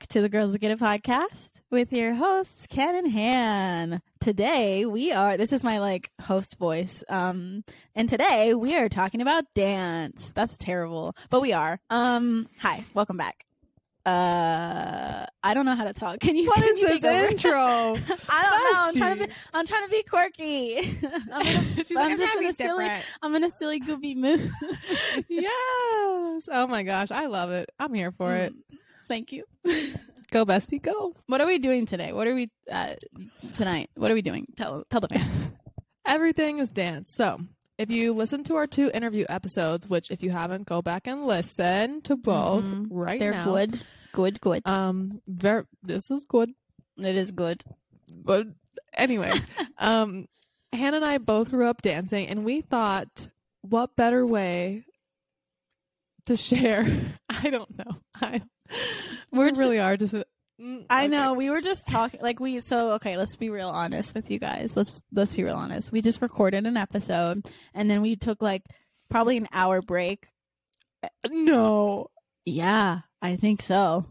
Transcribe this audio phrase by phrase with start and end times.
[0.00, 4.00] back to the Girls Get It podcast with your hosts, Ken and Han.
[4.20, 7.04] Today we are, this is my like host voice.
[7.10, 10.32] Um, and today we are talking about dance.
[10.32, 11.80] That's terrible, but we are.
[11.90, 13.44] Um, hi, welcome back.
[14.06, 16.20] Uh, I don't know how to talk.
[16.20, 16.46] Can you?
[16.46, 17.60] What can is you this intro?
[18.28, 18.80] I don't know.
[18.80, 19.32] I'm trying to be.
[19.52, 20.78] I'm trying to be quirky.
[21.30, 21.44] I'm, gonna,
[21.76, 22.84] She's I'm like, I'm just in a silly.
[22.84, 23.04] different.
[23.20, 24.50] I'm in a silly goofy mood.
[25.28, 26.48] yes.
[26.50, 27.70] Oh my gosh, I love it.
[27.78, 28.54] I'm here for it.
[29.10, 29.42] Thank you.
[30.30, 31.16] Go, bestie, go.
[31.26, 32.12] What are we doing today?
[32.12, 32.94] What are we uh,
[33.54, 33.90] tonight?
[33.96, 34.46] What are we doing?
[34.56, 35.50] Tell tell the fans.
[36.06, 37.12] Everything is dance.
[37.12, 37.40] So,
[37.76, 41.26] if you listen to our two interview episodes, which if you haven't, go back and
[41.26, 42.86] listen to both Mhm.
[42.92, 43.46] right They're now.
[43.46, 43.82] good,
[44.12, 44.62] good, good.
[44.64, 45.64] Um, very.
[45.82, 46.52] This is good.
[46.96, 47.64] it is good.
[48.08, 48.46] But
[48.94, 49.32] anyway,
[49.78, 50.28] um,
[50.72, 53.26] Hannah and I both grew up dancing, and we thought,
[53.62, 54.84] what better way
[56.26, 56.86] to share?
[57.28, 57.96] I don't know.
[58.14, 58.42] I
[59.32, 60.14] We're we really are just.
[60.14, 61.08] mm, I okay.
[61.08, 61.34] know.
[61.34, 64.76] We were just talking like we so okay, let's be real honest with you guys.
[64.76, 65.92] Let's let's be real honest.
[65.92, 68.62] We just recorded an episode and then we took like
[69.08, 70.26] probably an hour break.
[71.28, 72.10] No.
[72.44, 74.06] Yeah, I think so.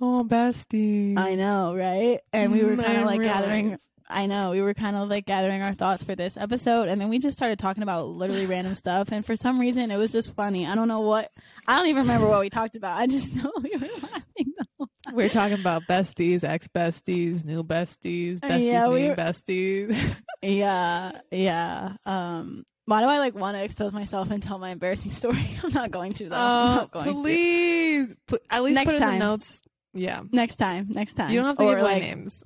[0.00, 1.16] Oh, bestie.
[1.16, 2.20] I know, right?
[2.32, 3.78] And we were Mm, kind of like gathering.
[4.12, 7.08] I know, we were kind of like gathering our thoughts for this episode and then
[7.08, 10.34] we just started talking about literally random stuff and for some reason it was just
[10.34, 10.66] funny.
[10.66, 11.30] I don't know what
[11.66, 12.98] I don't even remember what we talked about.
[12.98, 15.14] I just know we were laughing the whole time.
[15.14, 19.96] We're talking about besties, ex besties, new besties, Uh, besties yeah, we were- besties.
[20.44, 21.92] Yeah, yeah.
[22.04, 25.38] Um, why do I like want to expose myself and tell my embarrassing story?
[25.62, 26.34] I'm not going to though.
[26.36, 27.20] I'm Oh, not going to.
[27.22, 28.14] please.
[28.50, 29.18] At least Next put it in time.
[29.20, 29.60] the notes.
[29.94, 30.22] Yeah.
[30.32, 31.30] Next time, next time.
[31.30, 32.42] You don't have to Or, give like, names.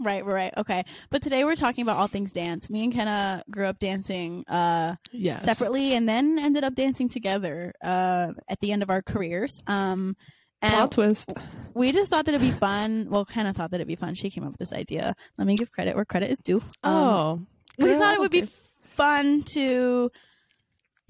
[0.00, 0.52] Right, right.
[0.56, 2.70] Okay, but today we're talking about all things dance.
[2.70, 5.44] Me and Kenna grew up dancing uh, Yes.
[5.44, 9.62] separately, and then ended up dancing together uh, at the end of our careers.
[9.66, 10.16] Um,
[10.62, 11.32] and Plot twist.
[11.74, 13.08] we just thought that it'd be fun.
[13.10, 14.14] Well, Kenna thought that it'd be fun.
[14.14, 15.14] She came up with this idea.
[15.36, 16.62] Let me give credit where credit is due.
[16.82, 17.40] Um, oh.
[17.78, 18.48] we girl, thought it would be
[18.94, 20.10] fun to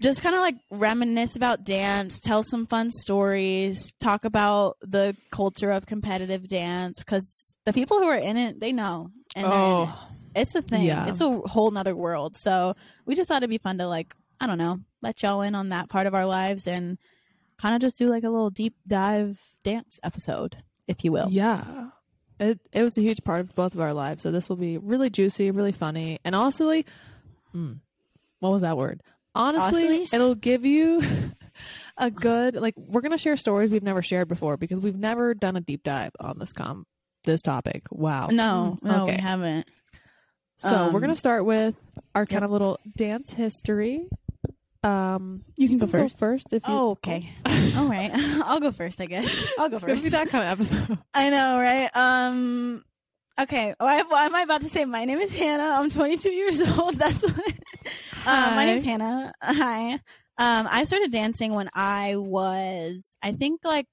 [0.01, 5.71] just kind of like reminisce about dance, tell some fun stories, talk about the culture
[5.71, 9.11] of competitive dance because the people who are in it, they know.
[9.35, 9.53] And it.
[9.53, 9.99] Oh.
[10.35, 10.83] it's a thing.
[10.85, 11.07] Yeah.
[11.09, 12.37] It's a whole nother world.
[12.37, 12.75] So
[13.07, 15.71] we just thought it'd be fun to like, I don't know, let y'all in on
[15.71, 16.99] that part of our lives and
[17.59, 20.57] kind of just do like a little deep dive dance episode,
[20.89, 21.29] if you will.
[21.31, 21.89] Yeah.
[22.41, 24.23] It it was a huge part of both of our lives.
[24.23, 26.87] So this will be really juicy, really funny, and honestly,
[27.55, 27.79] mm,
[28.41, 29.01] what was that word?
[29.35, 30.17] Honestly, Honestly?
[30.17, 31.03] it'll give you
[31.97, 32.75] a good like.
[32.77, 36.11] We're gonna share stories we've never shared before because we've never done a deep dive
[36.19, 36.85] on this com
[37.25, 37.85] this topic.
[37.91, 38.29] Wow.
[38.29, 39.17] No, Mm, no, okay.
[39.17, 39.69] we haven't.
[40.59, 41.75] So we're Um, gonna start with
[42.15, 44.09] our kind of little dance history.
[44.85, 46.19] Um, You can go first.
[46.19, 46.75] first if you.
[46.75, 47.33] Oh, okay.
[47.77, 48.11] All right.
[48.45, 49.29] I'll go first, I guess.
[49.59, 50.05] I'll go It's gonna first.
[50.05, 50.99] be that kind of episode.
[51.15, 51.89] I know, right?
[51.95, 52.85] Um,
[53.41, 53.75] okay.
[53.79, 55.77] Why, why am I about to say my name is Hannah?
[55.81, 56.95] I'm 22 years old.
[56.97, 57.39] That's what,
[58.27, 59.33] uh, my name is Hannah.
[59.41, 59.93] Hi.
[60.39, 63.87] Um, I started dancing when I was, I think, like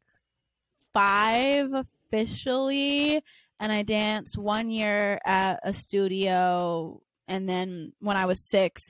[0.93, 1.69] five
[2.11, 3.21] officially,
[3.59, 8.81] and I danced one year at a studio, and then when I was six,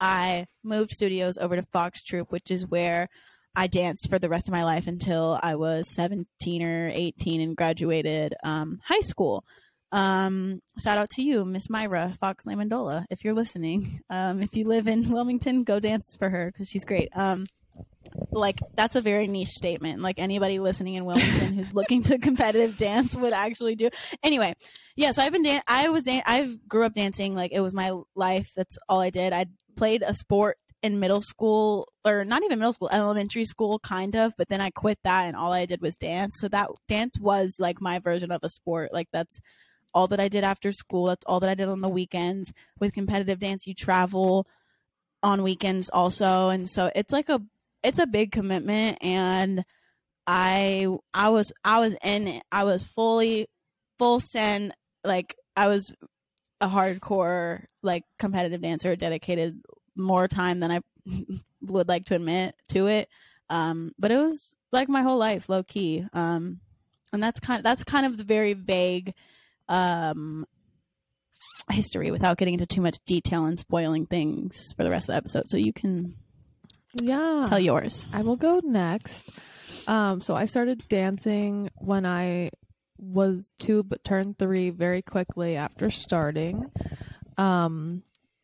[0.00, 3.08] I moved studios over to Fox Troop, which is where
[3.56, 7.56] I danced for the rest of my life until I was 17 or 18 and
[7.56, 9.44] graduated um, high school.
[9.92, 14.00] Um, shout out to you, Miss Myra Fox Lamandola, if you're listening.
[14.10, 17.08] Um, if you live in Wilmington, go dance for her because she's great.
[18.30, 20.00] Like that's a very niche statement.
[20.00, 23.90] Like anybody listening in Wilmington who's looking to competitive dance would actually do.
[24.22, 24.54] Anyway,
[24.96, 25.12] yeah.
[25.12, 27.34] So I've been dan- I was dan- I grew up dancing.
[27.34, 28.50] Like it was my life.
[28.56, 29.32] That's all I did.
[29.32, 34.14] I played a sport in middle school or not even middle school elementary school kind
[34.14, 37.18] of but then i quit that and all i did was dance so that dance
[37.18, 39.40] was like my version of a sport like that's
[39.94, 42.92] all that i did after school that's all that i did on the weekends with
[42.92, 44.46] competitive dance you travel
[45.22, 47.40] on weekends also and so it's like a
[47.84, 49.64] it's a big commitment and
[50.26, 53.46] i i was i was in it i was fully
[53.98, 55.92] full send like i was
[56.60, 59.60] a hardcore like competitive dancer dedicated
[59.96, 60.80] more time than I
[61.62, 63.08] would like to admit to it.
[63.50, 66.04] Um, but it was like my whole life, low key.
[66.12, 66.60] Um,
[67.12, 69.14] and that's kind that's kind of the very vague
[69.68, 70.46] um,
[71.70, 75.16] history without getting into too much detail and spoiling things for the rest of the
[75.18, 75.44] episode.
[75.48, 76.16] So you can
[77.00, 77.46] Yeah.
[77.48, 78.06] tell yours.
[78.12, 79.28] I will go next.
[79.88, 82.50] Um, so I started dancing when I
[82.98, 86.70] was two, but turned three very quickly after starting.
[87.36, 88.02] Um,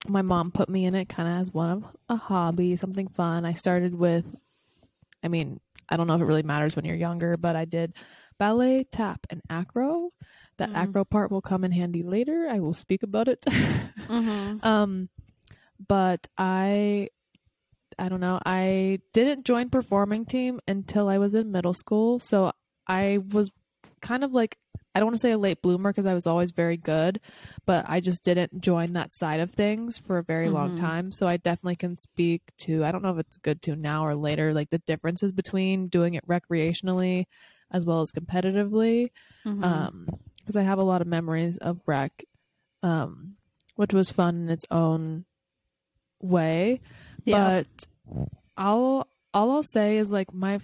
[0.09, 3.45] my mom put me in it kind of as one of a hobby, something fun.
[3.45, 4.25] I started with,
[5.23, 7.95] I mean, I don't know if it really matters when you're younger, but I did
[8.39, 10.11] ballet, tap, and acro.
[10.59, 10.77] That Mm.
[10.77, 12.49] acro part will come in handy later.
[12.51, 13.45] I will speak about it.
[14.11, 14.67] Mm-hmm.
[14.67, 15.09] um,
[15.87, 17.11] but I,
[18.01, 18.41] I don't know.
[18.47, 22.19] I didn't join performing team until I was in middle school.
[22.19, 22.53] So
[22.87, 23.51] I was
[24.01, 24.57] kind of like
[24.95, 27.21] I don't want to say a late bloomer because I was always very good,
[27.65, 30.81] but I just didn't join that side of things for a very long Mhm.
[30.81, 31.13] time.
[31.13, 34.17] So I definitely can speak to I don't know if it's good to now or
[34.17, 37.27] later, like the differences between doing it recreationally
[37.71, 39.11] as well as competitively.
[39.47, 39.63] Mhm.
[39.63, 40.07] Um,
[40.39, 42.25] because I have a lot of memories of rec,
[42.83, 43.37] um,
[43.77, 45.27] which was fun in its own
[46.23, 46.81] way
[47.25, 47.63] yeah.
[47.63, 47.87] but
[48.57, 50.61] I'll all I'll say is like my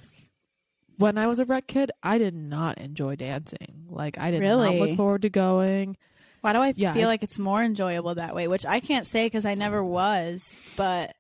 [0.99, 3.85] when I was a rec kid, I did not enjoy dancing.
[3.89, 5.97] Like I did not look forward to going.
[6.41, 8.49] Why do I yeah, feel I- like it's more enjoyable that way?
[8.49, 10.43] Which I can't say because I never was,
[10.77, 11.15] but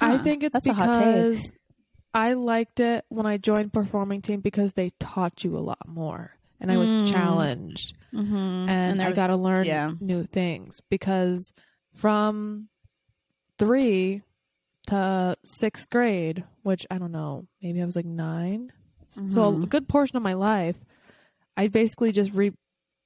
[0.00, 0.98] I think it's that's a hot take.
[1.04, 1.52] because
[2.12, 6.32] I liked it when I joined performing team because they taught you a lot more
[6.60, 7.10] and I was Mm.
[7.10, 8.68] challenged Mhm.
[8.68, 9.92] and, I got to learn yeah.
[10.00, 11.52] new things because
[11.94, 12.68] from
[13.58, 14.22] 3
[14.86, 18.72] to 6th grade, which I don't know, maybe I was like 9
[19.30, 19.68] So a Mhm.
[19.68, 20.76] good portion of my life,
[21.56, 22.56] I basically just re-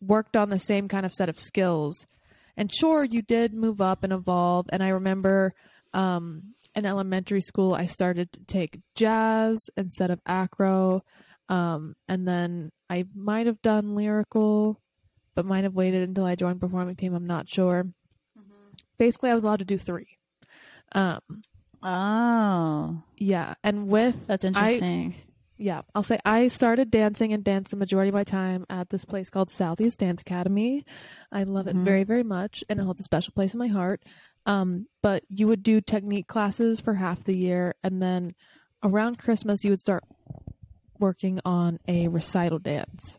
[0.00, 2.06] worked on the same kind of set of skills.
[2.56, 4.66] And sure, you did move up and evolve.
[4.72, 5.54] And I remember
[5.92, 11.02] um, in elementary school, I started to take jazz instead of acro.
[11.48, 14.80] Um, and then I might have done lyrical,
[15.34, 17.14] but might have waited until I joined performing team.
[17.14, 17.86] I'm not sure.
[18.98, 20.18] Basically, I was allowed to do three.
[20.92, 21.20] Um,
[21.82, 25.14] Oh, yeah, and with that's interesting.
[25.56, 29.04] yeah, I'll say I started dancing and danced the majority of my time at this
[29.04, 30.84] place called Southeast Dance Academy.
[31.30, 31.84] I love it Mhm.
[31.84, 34.02] very, very much, and it holds a special place in my heart.
[34.46, 38.34] Um, but you would do technique classes for half the year, and then
[38.82, 40.04] around Christmas, you would start
[40.98, 43.18] working on a recital dance.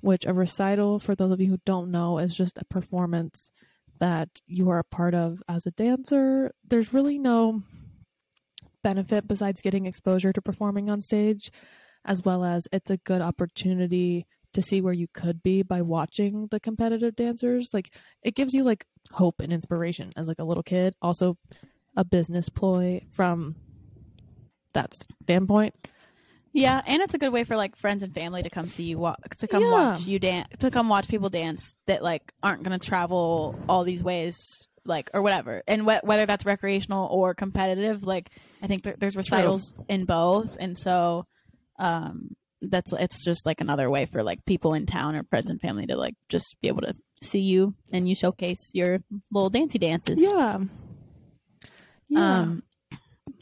[0.00, 3.50] Which a recital, for those of you who don't know, is just a performance
[3.98, 6.52] that you are a part of as a dancer.
[6.66, 7.64] There's really no
[8.88, 11.50] benefit besides getting exposure to performing on stage
[12.04, 16.48] as well as it's a good opportunity to see where you could be by watching
[16.50, 17.70] the competitive dancers.
[17.74, 17.92] Like
[18.22, 20.94] it gives you like hope and inspiration as like a little kid.
[21.02, 21.36] Also
[21.96, 23.56] a business ploy from
[24.72, 24.94] that
[25.24, 25.74] standpoint.
[26.52, 28.98] Yeah, and it's a good way for like friends and family to come see you
[28.98, 29.70] walk to come Yeah.
[29.70, 33.84] watch you dance to come watch people dance that like aren't going to travel all
[33.84, 35.62] these ways like or whatever.
[35.68, 38.30] And wh- whether that's recreational or competitive, like
[38.62, 41.26] I think there, there's recitals in both, and so
[41.78, 42.30] um
[42.60, 45.86] that's it's just like another way for like people in town or friends and family
[45.86, 46.92] to like just be able to
[47.22, 48.98] see you and you showcase your
[49.30, 50.20] little dancey dances.
[50.20, 50.58] yeah
[52.08, 52.62] yeah Um,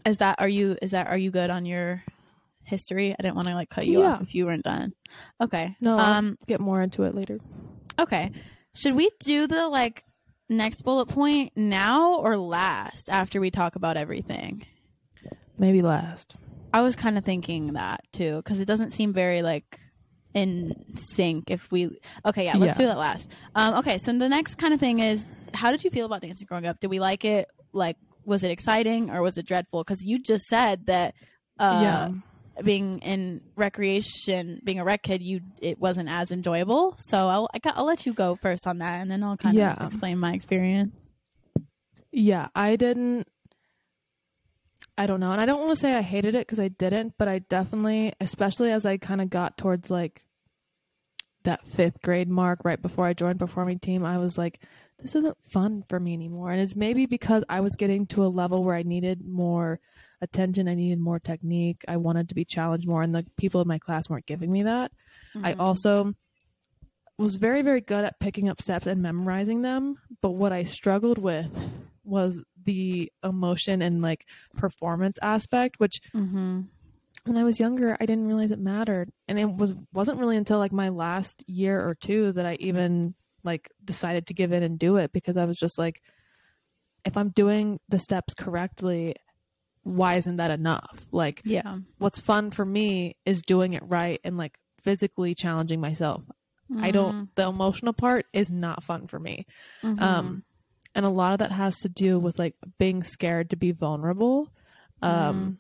[0.04, 2.02] is that are you is that are you good on your
[2.64, 3.14] history?
[3.16, 4.14] I didn't want to like cut you Yeah.
[4.14, 4.92] off if you weren't done.
[5.40, 5.76] Okay.
[5.81, 6.37] no I'll Um.
[6.46, 7.38] get more into it later
[7.99, 8.31] Okay.
[8.75, 10.02] Should we do the like
[10.48, 14.64] next bullet point now or last after we talk about everything?
[15.58, 16.34] maybe last.
[16.72, 19.78] I was kind of thinking that too because it doesn't seem very like
[20.34, 22.84] in sync if we okay yeah let's Yeah.
[22.84, 23.31] do that last.
[23.54, 26.46] Um okay so the next kind of thing is how did you feel about dancing
[26.46, 26.78] growing up?
[26.81, 27.49] Did we like it?
[27.72, 27.96] Like
[28.26, 29.82] was it exciting or was it dreadful?
[29.85, 31.14] Because you just said that
[31.59, 32.09] uh yeah
[32.64, 37.58] being in recreation being a rec kid you it wasn't as enjoyable so i'll I
[37.58, 40.32] got, i'll let you go first on that and then i'll kind of explain my
[40.32, 41.08] experience
[42.12, 43.28] Yeah, I didn't.
[44.98, 45.32] I don't know.
[45.32, 48.14] And I don't want to say I hated it because I didn't, but I definitely,
[48.20, 50.22] especially as I kind of got towards like
[51.47, 54.62] that fifth grade mark right before I joined performing team, I was like,
[54.99, 56.50] this isn't fun for me anymore.
[56.50, 59.81] And it's maybe because I was getting to a level where I needed more
[60.21, 63.69] attention, I needed more technique, I wanted to be challenged more, and the people in
[63.69, 64.93] my class weren't giving me that.
[65.43, 65.61] I Mhm.
[65.61, 66.15] also
[67.19, 69.97] was very, very good at picking up steps and memorizing them.
[70.21, 71.50] But what I struggled with
[72.05, 74.26] was the emotion and like
[74.57, 76.67] performance aspect, which Mhm.
[77.26, 79.11] When I was younger, I didn't realize it mattered.
[79.28, 83.14] And it was wasn't really until like my last year or two that I even
[83.42, 86.02] like decided to give in and do it because I was just like,
[87.04, 89.14] if I'm doing the steps correctly,
[89.83, 91.06] why isn't that enough?
[91.12, 96.23] Like yeah what's fun for me is doing it right and like physically challenging myself.
[96.80, 99.47] I don't the emotional part is not fun for me.
[99.85, 100.00] Mhm.
[100.00, 100.45] Um
[100.97, 104.50] and a lot of that has to do with like being scared to be vulnerable.
[105.02, 105.59] Um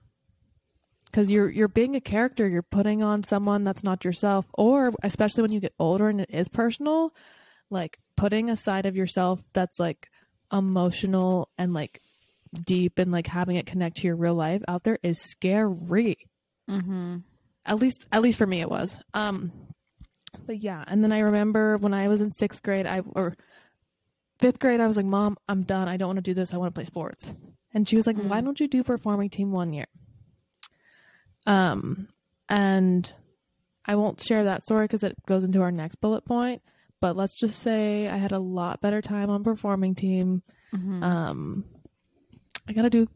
[1.16, 5.42] cuz you're you're being a character, you're putting on someone that's not yourself or especially
[5.42, 7.14] when you get older and it is personal,
[7.70, 10.08] like putting a side of yourself that's like
[10.52, 12.00] emotional and like
[12.64, 16.16] deep and like having it connect to your real life out there is scary.
[16.68, 17.16] mm-hmm.
[17.64, 18.98] At least at least for me it was.
[19.14, 19.52] Um
[20.46, 23.34] but yeah, and then I remember when I was in 6th grade I or
[24.38, 25.88] 5th grade I was like, "Mom, I'm done.
[25.88, 26.52] I don't want to do this.
[26.52, 27.34] I want to play sports."
[27.72, 28.28] And she was like, Mm.
[28.28, 29.86] "Why don't you do performing team one year?"
[31.46, 32.08] Um
[32.48, 33.10] and
[33.84, 36.62] I won't share that story because it goes into our next bullet point.
[37.00, 40.42] But let's just say I had a lot better time on performing team.
[40.74, 41.02] Mhm.
[41.02, 41.64] Um,
[42.68, 43.06] I gotta do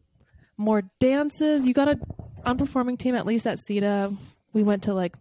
[0.56, 1.66] more dances.
[1.66, 1.98] You gotta
[2.44, 4.16] on performing team at least at SEDA.
[4.52, 5.14] We went to like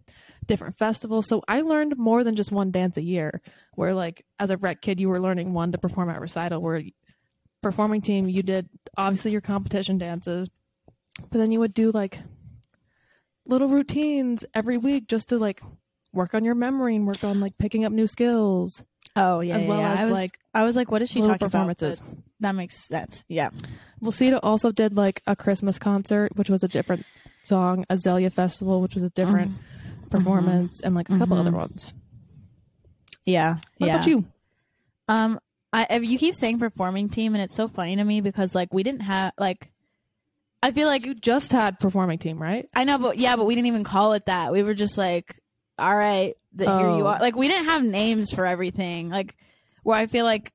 [0.46, 3.40] different festivals, so I learned more than just one dance a year.
[3.74, 6.60] Where like as a rec kid, you were learning one to perform at recital.
[6.60, 6.82] Where
[7.62, 10.48] performing team, you did obviously your competition dances,
[11.18, 12.18] but then you would do like
[13.50, 15.60] little routines every week just to like
[16.12, 18.82] work on your memory and work on like picking up new skills
[19.16, 19.92] oh yeah, as well yeah.
[19.92, 21.98] as I was, like I was like, what is she talking performances.
[21.98, 22.14] about?
[22.14, 23.22] But that makes sense.
[23.28, 23.50] Yeah.
[24.00, 27.04] Well, SEDA also did like a Christmas concert, which was a different
[27.44, 29.52] song, Azalea Festival, which was a different
[30.10, 31.40] performance, and like a couple Mhm.
[31.40, 31.86] other ones.
[33.26, 33.56] Yeah.
[33.78, 33.94] What yeah.
[33.96, 34.24] about you?
[35.08, 35.40] Um,
[35.72, 38.72] I if you keep saying performing team, and it's so funny to me because like
[38.72, 39.70] we didn't have like,
[40.62, 42.68] I feel like You just had performing team, right?
[42.74, 44.52] I know, but yeah, but we didn't even call it that.
[44.52, 45.40] We were just like,
[45.78, 47.06] all right, the, here you Oh.
[47.06, 47.18] are.
[47.20, 49.08] Like we didn't have names for everything.
[49.08, 49.34] Like
[49.82, 50.52] where I feel like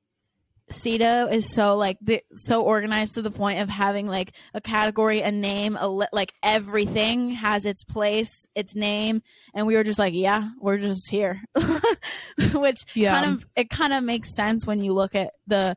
[0.70, 5.20] SEDA is so like the, so organized to the point of having like a category,
[5.22, 9.22] a name, a li- like everything has its place, its name,
[9.54, 11.40] and we were just like, yeah, we're just here,
[12.54, 13.18] which Yeah.
[13.20, 15.76] kind of it kind of makes sense when you look at the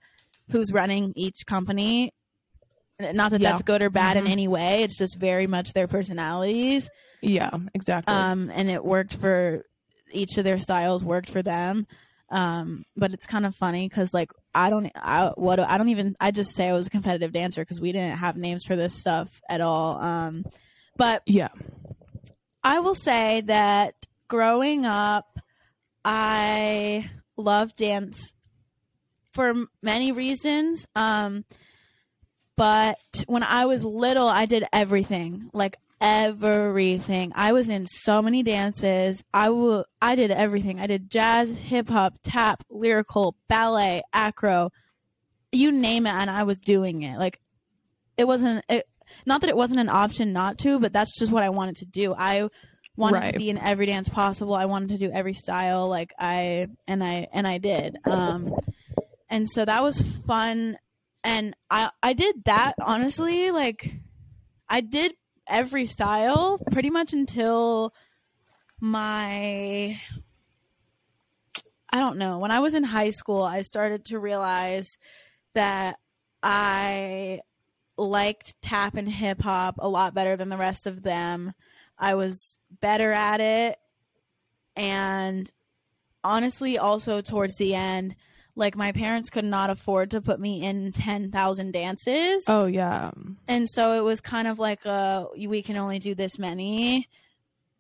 [0.52, 2.12] who's running each company.
[3.00, 3.52] Not that Yeah.
[3.52, 4.30] that's good or bad in Mhm.
[4.32, 4.84] any way.
[4.84, 6.90] It's just very much their personalities.
[7.22, 8.14] Yeah, exactly.
[8.14, 9.64] Um, and it worked for
[10.12, 11.88] each of their styles worked for them.
[12.30, 16.16] Um, but it's kind of funny because like I don't, I what I don't even
[16.20, 19.00] I just say I was a competitive dancer because we didn't have names for this
[19.00, 19.98] stuff at all.
[20.00, 20.46] Um,
[20.96, 21.50] but yeah,
[22.64, 23.96] I will say that
[24.28, 25.40] growing up,
[26.06, 28.34] I loved dance
[29.32, 30.86] for many reasons.
[30.96, 31.46] Um,
[32.60, 32.98] but
[33.28, 37.32] when I was little, I did everything, like everything.
[37.34, 39.24] I was in so many dances.
[39.34, 39.86] I will.
[40.02, 40.78] I did everything.
[40.78, 44.72] I did jazz, hip hop, tap, lyrical, ballet, acro,
[45.54, 47.18] you name it, and I was doing it.
[47.18, 47.40] Like
[48.18, 48.66] it wasn't.
[48.68, 48.86] It,
[49.26, 51.86] not that it wasn't an option not to, but that's just what I wanted to
[51.86, 52.14] do.
[52.14, 52.50] I
[52.98, 53.32] wanted Right.
[53.34, 54.54] to be in every dance possible.
[54.54, 57.98] I wanted to do every style like I and I and I did.
[58.04, 58.54] Um
[59.30, 60.78] and so that was fun
[61.24, 63.92] and I I did that honestly like
[64.68, 65.14] I did
[65.48, 67.94] every style pretty much until
[68.80, 70.00] my
[71.92, 72.38] I don't know.
[72.38, 74.98] When I was in high school, I started to realize
[75.56, 75.98] that
[76.44, 77.42] I
[77.98, 81.54] liked tap and hip hop a lot better than the rest of them.
[81.98, 83.78] I was better at it.
[84.76, 85.52] And
[86.24, 88.16] honestly, also towards the end,
[88.60, 92.44] like my parents could not afford to put me in 10,000 dances.
[92.48, 93.10] oh yeah,
[93.48, 97.08] And so it was kind of like a we can only do this many.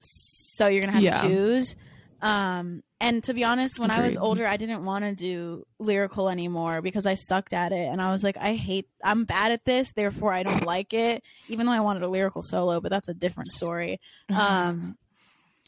[0.01, 1.21] So you're going to have Yeah.
[1.21, 1.75] to choose.
[2.21, 6.27] Um and to be honest, when I was older, I didn't want to do lyrical
[6.27, 9.63] anymore because I sucked at it and I was like I hate I'm bad at
[9.63, 13.07] this, therefore I don't like it even though I wanted a lyrical solo, but that's
[13.07, 14.01] a different story.
[14.35, 14.97] Um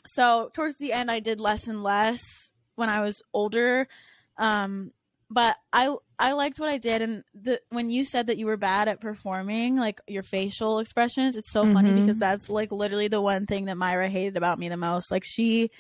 [0.06, 2.22] so towards the end I did less and less
[2.76, 3.88] when I was older.
[4.38, 4.92] Um
[5.34, 8.58] but I I liked what I did and the when you said that you were
[8.58, 12.02] bad at performing like your facial expressions, it's so funny Mhm.
[12.02, 15.10] because that's like literally the one thing that Myra hated about me the most.
[15.10, 15.72] Like she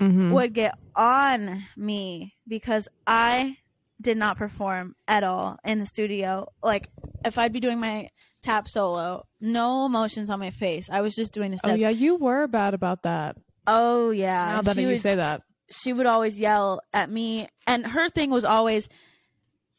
[0.00, 0.32] Mhm.
[0.32, 3.56] would get on me because I
[4.02, 6.48] did not perform at all in the studio.
[6.62, 6.90] Like
[7.24, 8.10] if I'd be doing my
[8.42, 10.90] tap solo, no emotions on my face.
[10.90, 11.72] I was just doing the steps.
[11.72, 13.36] Oh yeah, you were bad about that.
[13.66, 14.56] Oh yeah.
[14.56, 17.48] now that She you would- say that, she would always yell at me.
[17.66, 18.88] And her thing was always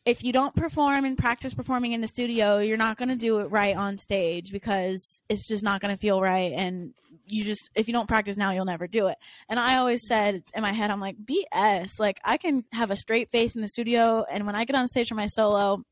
[0.05, 3.39] if you don't perform and practice performing in the studio you're not going to do
[3.39, 6.53] it right on stage because it's just not going to feel right.
[6.53, 6.93] And
[7.29, 9.17] you just if you don't practice now you'll never do it.
[9.49, 12.95] And i always said in my head i'm like bs like i can have a
[12.95, 15.83] straight face in the studio and when i get on stage for my solo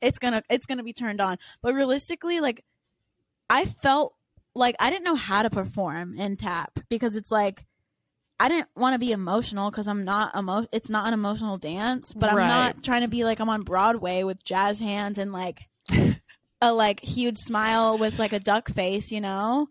[0.00, 1.38] it's gonna it's gonna be turned on.
[1.62, 2.64] But realistically like
[3.50, 4.14] i felt
[4.54, 7.64] like i didn't know how to perform in tap because it's like
[8.40, 10.66] I didn't want to be emotional because I'm not emo.
[10.72, 14.22] It's not an emotional dance, but I'm not trying to be like I'm on Broadway
[14.22, 15.60] with jazz hands and like
[16.60, 19.68] a like huge smile with like a duck face, you know.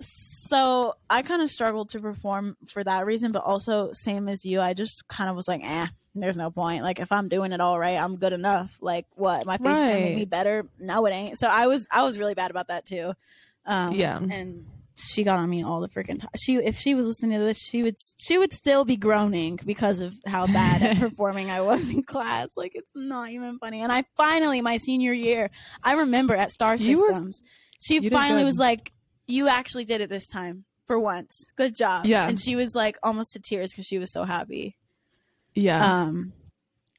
[0.00, 4.60] So I kind of struggled to perform for that reason, but also same as you,
[4.60, 6.82] I just kind of was like, eh, there's no point.
[6.82, 8.76] Like if I'm doing it all right, I'm good enough.
[8.80, 9.46] Like what?
[9.46, 10.64] My face is gonna make me better?
[10.78, 11.38] No, it ain't.
[11.38, 13.12] So I was I was really bad about that too.
[13.64, 14.18] Um, Yeah.
[14.18, 16.28] and she got on me all the freaking time.
[16.40, 20.00] She if she was listening to this, she would she would still be groaning because
[20.00, 22.48] of how bad at performing I was in class.
[22.56, 23.80] Like it's not even funny.
[23.82, 25.50] And I finally my senior year,
[25.82, 27.42] I remember at Star You were- Systems,
[27.80, 28.92] she finally was like,
[29.26, 31.52] "You actually did it this time for once.
[31.56, 32.28] Good job." Yeah.
[32.28, 34.76] and she was like almost to tears because she was so happy.
[35.54, 36.02] Yeah.
[36.02, 36.32] Um,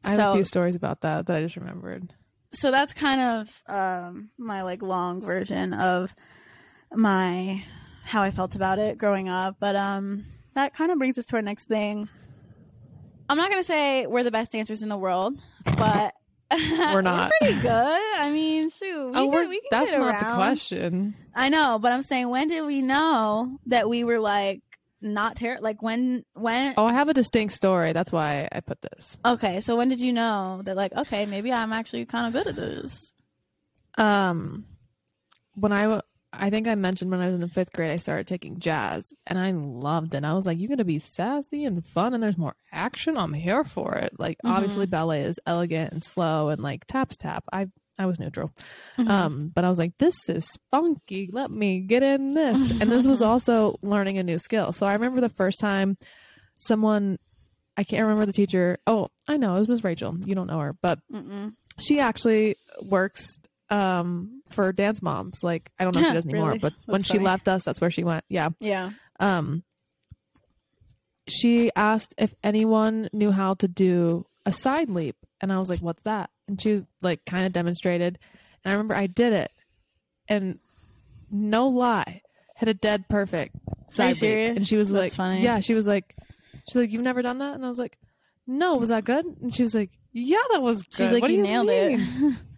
[0.04, 2.14] I have so- a few stories about that that I just remembered.
[2.52, 6.14] so that's kind of um, my like long version of
[6.92, 7.64] my
[8.04, 9.58] how I felt about it growing up.
[9.60, 12.08] But um, that kind of brings us to our next thing.
[13.30, 15.40] I'm not gonna say we're the best dancers in the world,
[15.78, 16.14] but
[16.70, 17.32] We're not.
[17.42, 17.72] pretty good.
[18.20, 20.30] I mean, shoot, we oh, we're, we can that's get not around.
[20.30, 21.16] the question.
[21.34, 24.62] I know, but I'm saying, when did we know that we were like
[25.02, 25.64] not terrible?
[25.64, 27.92] like when when Oh, I have a distinct story.
[27.94, 29.18] That's why I put this.
[29.26, 32.48] okay, so when did you know that like okay, maybe I'm actually kind of good
[32.48, 33.16] at this?
[33.98, 34.66] Um,
[35.56, 36.02] when I,
[36.36, 39.04] I think I mentioned when I was in the fifth grade, I started taking jazz,
[39.28, 40.24] and I loved it.
[40.24, 43.18] I was like, "You're gonna be sassy and fun, and there's more action.
[43.18, 44.50] I'm here for it." Like, Mhm.
[44.52, 47.44] obviously, ballet is elegant and slow, and like taps tap.
[47.54, 47.68] I
[48.00, 48.52] I was neutral,
[48.98, 49.08] Mhm.
[49.08, 51.30] um, but I was like, "This is spunky.
[51.32, 54.72] Let me get in this." and this was also learning a new skill.
[54.74, 55.98] So I remember the first time
[56.58, 57.20] someone.
[57.78, 58.78] I can't remember the teacher.
[58.86, 59.56] Oh, I know.
[59.56, 60.16] It was Miss Rachel.
[60.26, 61.54] You don't know her, but Mm-mm.
[61.80, 63.26] she actually works
[63.74, 66.60] um for dance moms like i don't know if she does anymore Really?
[66.60, 68.92] but when That's she left us that's where she went yeah Yeah.
[69.20, 69.64] um
[71.28, 75.80] she asked if anyone knew how to do a side leap and i was like
[75.80, 78.20] what's that and she like kind of demonstrated
[78.64, 79.52] and i remember i did it
[80.28, 80.60] and
[81.32, 82.22] no lie
[82.58, 83.56] hit a dead perfect
[83.90, 84.58] side leap serious?
[84.58, 85.42] and she was That's like funny.
[85.44, 86.16] yeah she was like
[86.68, 87.98] she's like you've never done that and i was like
[88.46, 91.22] no was that good and she was like yeah that was good She was like,
[91.22, 92.36] What do you, nailed mean?" it.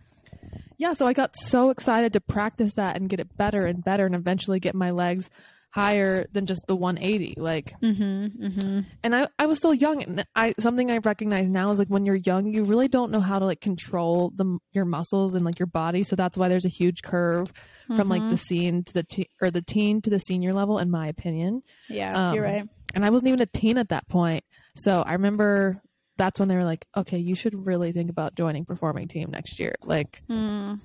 [0.77, 4.05] yeah, so I got so excited to practice that and get it better and better
[4.05, 5.29] and eventually get my legs
[5.75, 8.45] higher than just the 180 like mm-hmm.
[8.47, 8.79] Mm-hmm.
[9.03, 12.05] and I, I was still young and I something I recognize now is like when
[12.05, 15.59] you're young you really don't know how to like control the your muscles and like
[15.59, 17.51] your body so that's why there's a huge curve
[17.93, 20.89] from like the scene to the te- or the teen to the senior level in
[20.89, 22.69] my opinion Yeah, you're um, right.
[22.93, 24.45] and I wasn't even a teen at that point
[24.77, 25.81] so I remember
[26.17, 29.59] that's when they were like okay you should really think about joining performing team next
[29.59, 29.75] year.
[29.83, 30.79] Like Mm.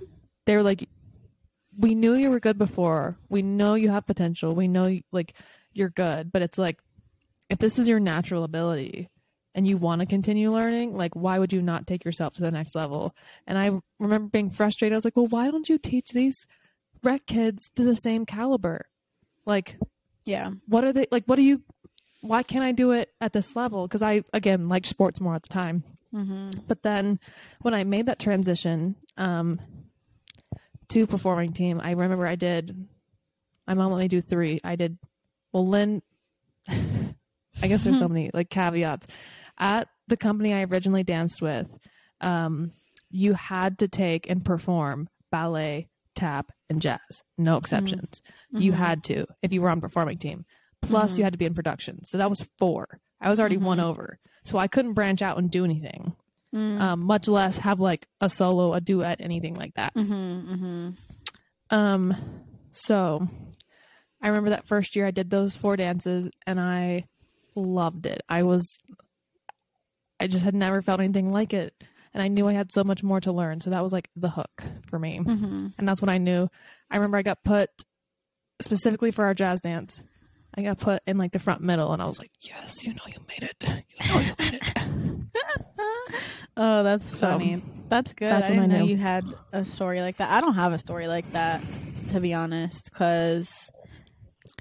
[0.46, 0.88] they were like
[1.78, 3.16] we knew you were good before.
[3.28, 4.54] We know you have potential.
[4.54, 5.34] We know like
[5.72, 6.32] you're good.
[6.32, 6.78] But it's like
[7.48, 9.08] if this is your natural ability
[9.54, 12.50] and you want to continue learning like why would you not take yourself to the
[12.50, 13.14] next level?
[13.46, 14.94] And i remember being frustrated.
[14.94, 16.46] I was like well why don't you teach these
[17.02, 18.86] rec kids to the same caliber?
[19.46, 19.78] Like
[20.26, 20.50] Yeah.
[20.66, 21.62] what are they like what are you
[22.22, 25.42] why can't i do it at this level because i again liked sports more at
[25.42, 26.62] the time Mm-hmm.
[26.66, 27.20] but then
[27.62, 29.61] when I made that transition um,
[30.88, 32.88] to performing team, I remember I did.
[33.68, 34.61] My mom let me do three.
[34.64, 34.98] I did.
[35.52, 36.02] Well, Lynn.
[36.68, 39.06] I guess there's so many like caveats.
[39.56, 41.68] At the company I originally danced with,
[42.20, 42.72] um,
[43.11, 47.22] you had to take and perform ballet, tap, and jazz.
[47.38, 48.20] No exceptions.
[48.50, 48.76] You Mhm.
[48.76, 50.44] had to if you were on performing team.
[50.82, 51.24] Plus, you Mhm.
[51.24, 52.04] had to be in production.
[52.04, 53.00] So that was four.
[53.20, 53.84] I was already one Mhm.
[53.84, 54.18] over.
[54.44, 56.16] So I couldn't branch out and do anything
[56.54, 56.80] Mm.
[56.80, 59.94] um, much less have like a solo, a duet, anything like that.
[59.94, 60.52] Mm-hmm.
[60.54, 60.90] Mm-hmm.
[61.76, 62.16] Um,
[62.72, 63.28] so
[64.20, 67.04] I remember that first year I did those four dances and I
[67.54, 68.22] loved it.
[68.28, 68.78] I was,
[70.18, 71.72] I just had never felt anything like it.
[72.12, 73.60] And I knew I had so much more to learn.
[73.60, 75.20] So that was like the hook for me.
[75.20, 75.68] Mm-hmm.
[75.78, 76.48] And that's when I knew.
[76.90, 77.70] I remember I got put
[78.60, 80.02] specifically for our jazz dance.
[80.54, 83.02] I got put in like the front middle and I was like, yes, you know,
[83.06, 83.64] you made it.
[83.68, 84.72] You know, you made it.
[86.56, 87.62] oh, that's So, funny.
[87.88, 88.30] That's good.
[88.30, 90.30] that's I didn't I know you had a story like that.
[90.30, 91.62] I don't have a story like that,
[92.08, 93.70] to be honest, because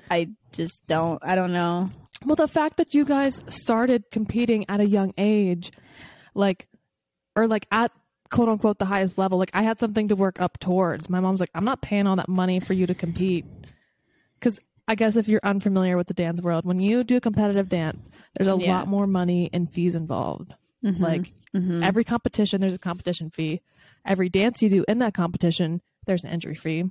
[0.09, 1.19] I just don't.
[1.23, 1.89] I don't know.
[2.25, 5.71] Well, the fact that you guys started competing at a young age,
[6.33, 6.67] like,
[7.35, 7.91] or like at
[8.31, 11.09] quote unquote the highest level, like I had something to work up towards.
[11.09, 13.45] My mom's like, I'm not paying all that money for you to compete.
[14.39, 17.69] Because I guess if you're unfamiliar with the dance world, when you do a competitive
[17.69, 18.71] dance, there's a Yeah.
[18.71, 20.53] lot more money and fees involved.
[20.83, 20.99] Mhm.
[20.99, 21.83] Like, Mhm.
[21.83, 23.61] every competition, there's a competition fee.
[24.03, 26.85] Every dance you do in that competition, there's an entry fee.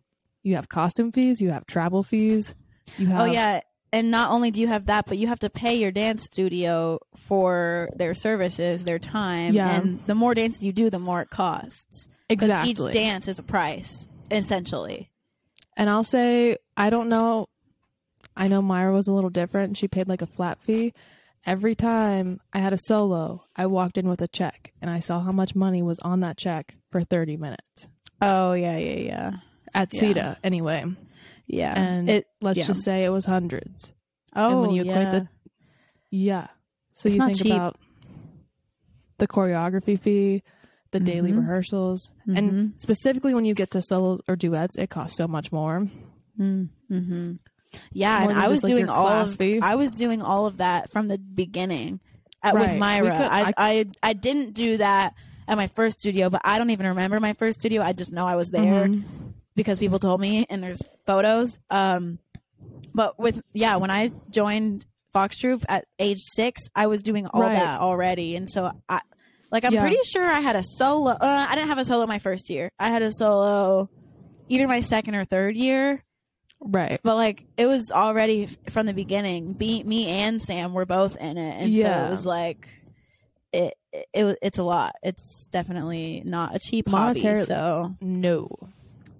[0.44, 2.54] You have costume fees, you have travel fees.
[2.98, 3.61] You have Oh yeah,
[3.92, 7.00] and not only do you have that, but you have to pay your dance studio
[7.16, 9.80] for their services, their time, Yeah.
[9.80, 12.06] and the more dances you do, the more it costs.
[12.30, 12.70] exactly.
[12.70, 15.11] Each dance is a price, essentially.
[15.76, 17.46] And I'll say, I don't know.
[18.38, 19.77] I know Myra was a little different.
[19.77, 20.94] She paid like a flat fee.
[21.44, 25.20] Every time I had a solo, I walked in with a check and I saw
[25.20, 27.88] how much money was on that check for 30 minutes
[28.22, 29.31] Oh yeah, yeah, yeah,
[29.74, 30.01] at Yeah.
[30.01, 30.85] SEDA anyway.
[31.46, 31.74] Yeah.
[31.79, 32.66] and it let's yeah.
[32.66, 33.92] just say it was hundreds.
[34.37, 35.11] oh when you equate yeah.
[35.11, 35.29] the-
[36.11, 36.46] Yeah.
[36.94, 37.53] So It's you think cheap.
[37.55, 37.77] about
[39.18, 40.42] the choreography fee,
[40.90, 41.38] the daily Mhm.
[41.38, 42.38] rehearsals, Mhm.
[42.38, 45.87] and specifically when you get to solos or duets, it costs so much more.
[46.38, 47.33] Mm-hmm.
[47.92, 49.61] Yeah, and I was like, doing all of fee.
[49.62, 52.00] I was doing all of that from the beginning
[52.42, 52.70] at, Right.
[52.72, 53.11] with Myra.
[53.16, 55.14] could- I, I- I I didn't do that
[55.46, 57.83] at my first studio, but I don't even remember my first studio.
[57.83, 59.04] I just know I was there Mhm.
[59.54, 61.59] because people told me, and there's photos.
[61.70, 62.18] Um,
[62.94, 67.40] but with yeah, when I joined Fox Troop at age six, I was doing all
[67.42, 67.57] Right.
[67.57, 69.00] that already, and so I
[69.50, 69.81] like I'm Yeah.
[69.81, 71.12] pretty sure I had a solo.
[71.12, 72.70] Uh, I didn't have a solo my first year.
[72.78, 73.88] I had a solo
[74.48, 76.02] either my second or third year.
[76.61, 77.01] Right.
[77.03, 79.53] But like it was already from the beginning.
[79.53, 82.68] Be, me and Sam were both in it, and so it was like
[83.53, 83.75] it.
[83.92, 84.94] It, it it's a lot.
[85.03, 87.21] It's definitely not a cheap hobby.
[87.44, 88.51] So No.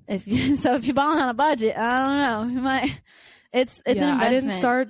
[0.07, 2.55] if you, so if you're balling on a budget, I don't know.
[2.55, 3.01] You might.
[3.53, 4.89] It's it's yeah, an I didn't start.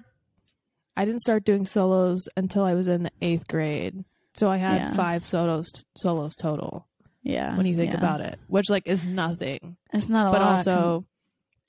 [0.96, 4.04] I didn't start doing solos until I was in the eighth grade.
[4.34, 4.94] So I had Yeah.
[4.94, 6.86] five solos solos total.
[7.22, 7.56] Yeah.
[7.56, 7.98] When you think yeah.
[7.98, 9.76] about it, which like is nothing.
[9.92, 10.58] it's not a but lot.
[10.66, 11.04] also,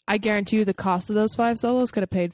[0.10, 2.34] I guarantee you, the cost of those five solos could have paid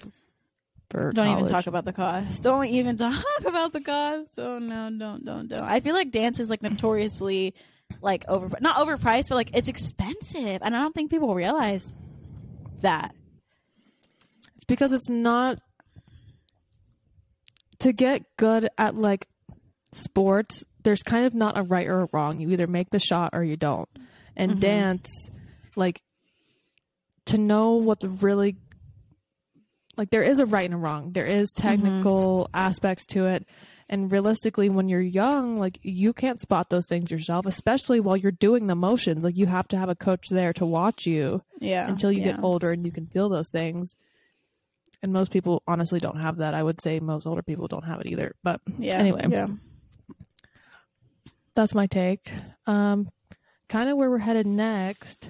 [0.89, 1.11] for.
[1.11, 2.41] don't even talk about the cost.
[2.41, 4.39] Don't even talk about the cost.
[4.39, 5.61] Oh no, don't don't don't.
[5.61, 7.53] I feel like dance is like notoriously
[8.01, 11.93] like over not overpriced, but like it's expensive, and I don't think people realize
[12.81, 13.13] that.
[14.55, 15.59] It's because it's not
[17.79, 19.27] to get good at like
[19.91, 20.63] sports.
[20.83, 22.39] There's kind of not a right or a wrong.
[22.39, 23.89] You either make the shot or you don't.
[24.37, 24.59] And Mhm.
[24.59, 25.09] dance,
[25.75, 26.01] like
[27.25, 28.57] to know what the really
[29.97, 31.11] like there is a right and a wrong.
[31.13, 33.45] There is technical aspects to it.
[33.87, 38.31] And realistically, when you're young, like you can't spot those things yourself, especially while you're
[38.31, 39.23] doing the motions.
[39.23, 41.87] Like you have to have a coach there to watch you Yeah.
[41.87, 42.33] until you yeah.
[42.33, 43.95] get older and you can feel those things.
[45.03, 46.55] And most people honestly don't have that.
[46.55, 48.35] I would say most older people don't have it either.
[48.43, 48.97] But Yeah.
[48.97, 49.27] anyway.
[49.29, 49.47] Yeah.
[51.53, 52.31] that's my take.
[52.67, 53.09] Um,
[53.69, 55.29] kind of where we're headed next.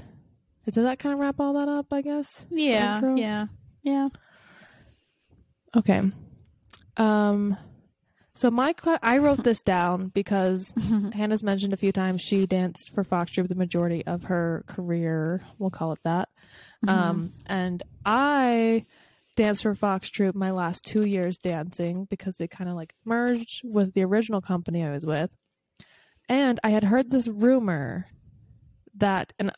[0.72, 1.88] Does that kind of wrap all that up?
[1.92, 2.46] I guess.
[2.50, 3.16] Yeah.
[3.16, 3.46] Yeah.
[3.84, 4.10] Yeah.
[5.76, 6.02] Okay.
[6.98, 7.58] Um,
[8.34, 10.74] so my I wrote this down because
[11.14, 15.42] Hannah's mentioned a few times she danced for Fox Troop the majority of her career.
[15.58, 16.30] We'll call it that.
[16.88, 18.86] Um, and I
[19.36, 23.62] danced for Fox Troop my last two years dancing because they kind of like merged
[23.64, 25.36] with the original company I was with.
[26.28, 28.08] And I had heard this rumor
[28.98, 29.52] that, and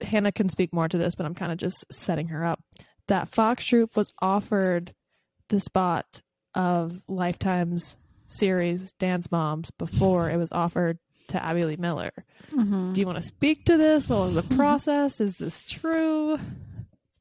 [0.00, 2.60] Hannah can speak more to this, but I'm kind of just setting her up,
[3.08, 4.94] that Fox Troop was offered
[5.48, 6.20] the spot
[6.54, 12.10] of Lifetime's series Dance Moms before it was offered to Abby Lee Miller.
[12.50, 12.94] Mhm.
[12.94, 14.08] Do you want to speak to this?
[14.08, 15.20] What was the process?
[15.20, 16.38] Is this true?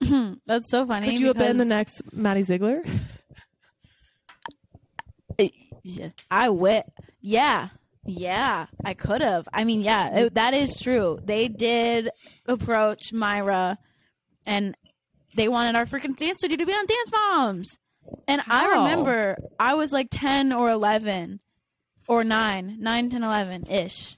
[0.46, 1.08] That's so funny.
[1.08, 2.84] Could you have been the next Maddie Ziegler?
[5.84, 6.86] Yeah, I wit.
[7.22, 7.70] Yeah,
[8.08, 9.48] yeah, I could have.
[9.54, 11.20] I mean, yeah, it, that is true.
[11.24, 12.10] They did
[12.48, 13.78] approach Myra,
[14.46, 14.76] and
[15.36, 17.78] they wanted our freaking dance studio to be on Dance Moms.
[18.28, 21.40] And I remember I was like ten or eleven,
[22.08, 24.16] or nine, nine, ten, eleven ish,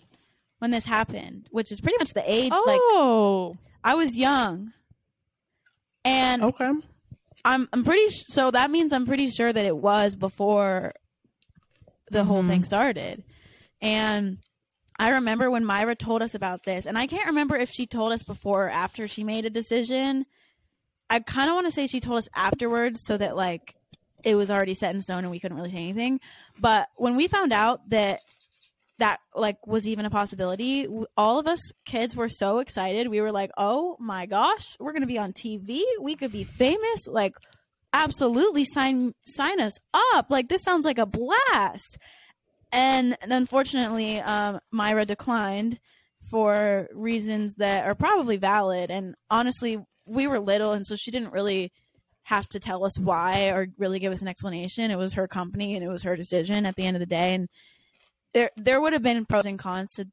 [0.59, 2.51] when this happened, which is pretty much the age.
[2.51, 4.71] Like Oh, I was young,
[6.05, 6.69] and okay.
[7.45, 10.93] I'm I'm pretty so that means I'm pretty sure that it was before
[12.11, 12.47] the whole Mhm.
[12.47, 13.23] thing started.
[13.81, 14.39] And
[14.97, 18.11] I remember when Myra told us about this, and I can't remember if she told
[18.11, 20.25] us before or after she made a decision.
[21.09, 23.75] I kind of want to say she told us afterwards so that like
[24.23, 26.19] it was already set in stone and we couldn't really say anything.
[26.59, 28.19] But when we found out that
[28.99, 30.87] that like was even a possibility,
[31.17, 33.07] all of us kids were so excited.
[33.07, 35.81] We were like, "Oh my gosh, we're going to be on TV.
[36.01, 37.33] We could be famous." Like
[37.93, 39.73] absolutely sign sign us
[40.13, 40.27] up.
[40.29, 41.97] Like this sounds like a blast.
[42.71, 45.79] And unfortunately, um, Myra declined
[46.29, 48.91] for reasons that are probably valid.
[48.91, 51.71] And honestly, we were little, and so she didn't really
[52.23, 54.91] have to tell us why or really give us an explanation.
[54.91, 57.33] It was her company and it was her decision at the end of the day.
[57.33, 57.49] And
[58.33, 60.07] there there would have been pros and cons to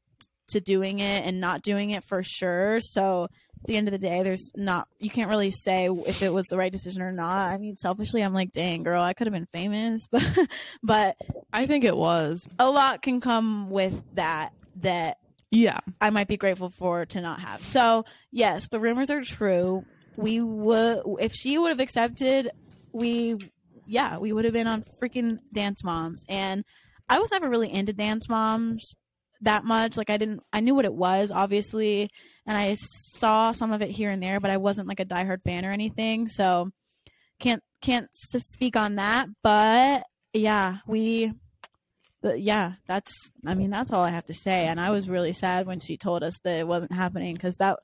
[0.49, 2.79] to doing it and not doing it for sure.
[2.79, 3.27] So
[3.65, 6.57] the end of the day, there's not you can't really say if it was the
[6.57, 7.51] right decision or not.
[7.53, 10.23] I mean, selfishly, I'm like, dang, girl, I could have been famous, but
[10.83, 11.17] but
[11.51, 12.47] I think it was.
[12.59, 15.17] a lot can come with that that
[15.51, 15.79] Yeah.
[15.99, 17.61] I might be grateful for to not have.
[17.63, 19.83] So yes, the rumors are true.
[20.15, 22.49] We would if she would have accepted,
[22.91, 23.51] we
[23.85, 26.23] yeah, we would have been on freaking Dance Moms.
[26.27, 26.65] And
[27.07, 28.95] I was never really into Dance Moms
[29.41, 29.97] that much.
[29.97, 32.09] Like I didn't I knew what it was obviously
[32.45, 35.43] and I saw some of it here and there, but I wasn't like a diehard
[35.43, 36.27] fan or anything.
[36.27, 36.69] So
[37.39, 41.33] can't can't speak on that, but yeah, we
[42.23, 43.13] yeah, that's
[43.45, 45.97] I mean that's all I have to say and I was really sad when she
[45.97, 47.79] told us that it wasn't happening cuz that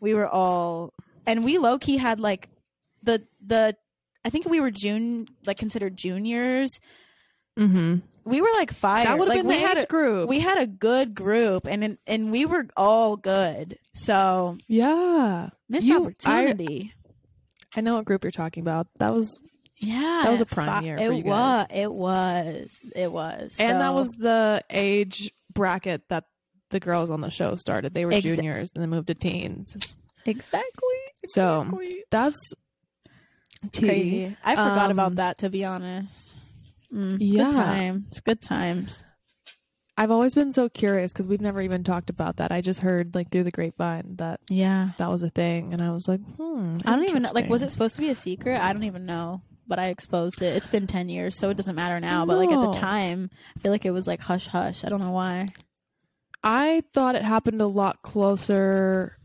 [0.00, 0.92] we were all
[1.26, 2.48] and we low key had like
[3.02, 3.76] the the
[4.24, 6.70] I think we were June like considered juniors.
[7.58, 7.96] Mm-hmm.
[8.26, 9.04] We were like fire.
[9.04, 10.28] That would have like, been we the had a, group.
[10.28, 13.78] we had a good group and and we were all good.
[13.92, 16.92] So yeah, missed You- opportunity.
[17.76, 18.86] I know what group you're talking about.
[19.00, 19.42] That was,
[19.78, 21.66] yeah, that was a prime year It was.
[21.70, 22.70] It was.
[22.94, 23.56] It was.
[23.58, 26.24] and that was the age bracket that
[26.70, 27.92] the girls on the show started.
[27.92, 29.76] They were juniors and then moved to teens.
[30.24, 30.88] exactly.
[31.26, 32.04] So, exactly.
[32.10, 32.52] That's
[33.72, 33.86] tea.
[33.86, 34.36] crazy.
[34.44, 36.36] I forgot Um, about that to be honest.
[36.94, 37.44] Mm, Yeah.
[37.44, 38.20] Good times.
[38.20, 39.04] Good times.
[39.96, 42.50] I've always been so curious because we've never even talked about that.
[42.50, 44.90] I just heard like through the grapevine that Yeah.
[44.98, 46.78] that was a thing, and I was like, hmm.
[46.84, 47.30] I don't even know.
[47.32, 48.60] Like, was it supposed to be a secret?
[48.60, 49.42] I don't even know.
[49.66, 50.54] But I exposed it.
[50.56, 52.26] It's been 10 years, so it doesn't matter now.
[52.26, 54.84] But, like, at the time, I feel like it was, like, hush hush.
[54.84, 55.46] I don't know why.
[56.42, 59.16] I thought it happened a lot closer,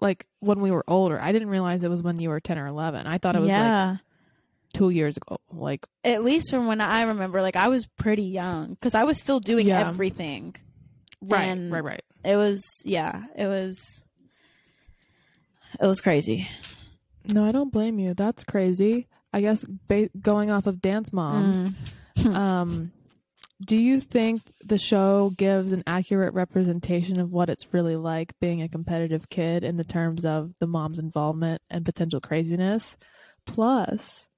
[0.00, 1.20] like when we were older.
[1.20, 3.06] I didn't realize it was when you were ten or eleven.
[3.06, 3.96] I thought it was like yeah.
[4.76, 5.38] Two years ago.
[5.52, 9.18] Like, at least from when I remember, like, I was pretty young because I was
[9.18, 9.88] still doing Yeah.
[9.88, 10.54] everything.
[11.22, 12.02] right, And right, right.
[12.24, 13.78] It was, yeah, it was,
[15.80, 16.48] it was crazy.
[17.24, 18.14] No, I don't blame you.
[18.14, 19.08] That's crazy.
[19.32, 21.62] I guess ba- going off of Dance Moms,
[22.16, 22.34] Mm.
[22.34, 22.92] um,
[23.64, 28.60] do you think the show gives an accurate representation of what it's really like being
[28.62, 32.96] a competitive kid in the terms of the mom's involvement and potential craziness?
[33.46, 34.28] Plus,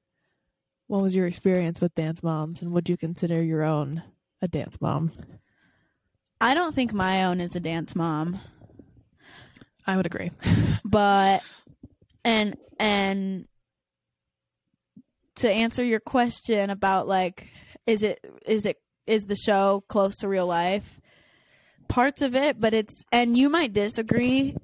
[0.89, 4.03] what was your experience with Dance Moms, and would you consider your own
[4.43, 5.13] a dance mom?
[6.41, 8.41] I don't think my own is a dance mom.
[9.87, 10.31] I would agree.
[10.85, 11.43] but
[12.25, 13.47] and and
[15.37, 17.47] to answer your question about like
[17.87, 21.01] is it is it is the show close to real life
[21.89, 24.55] parts of it but it's and you might disagree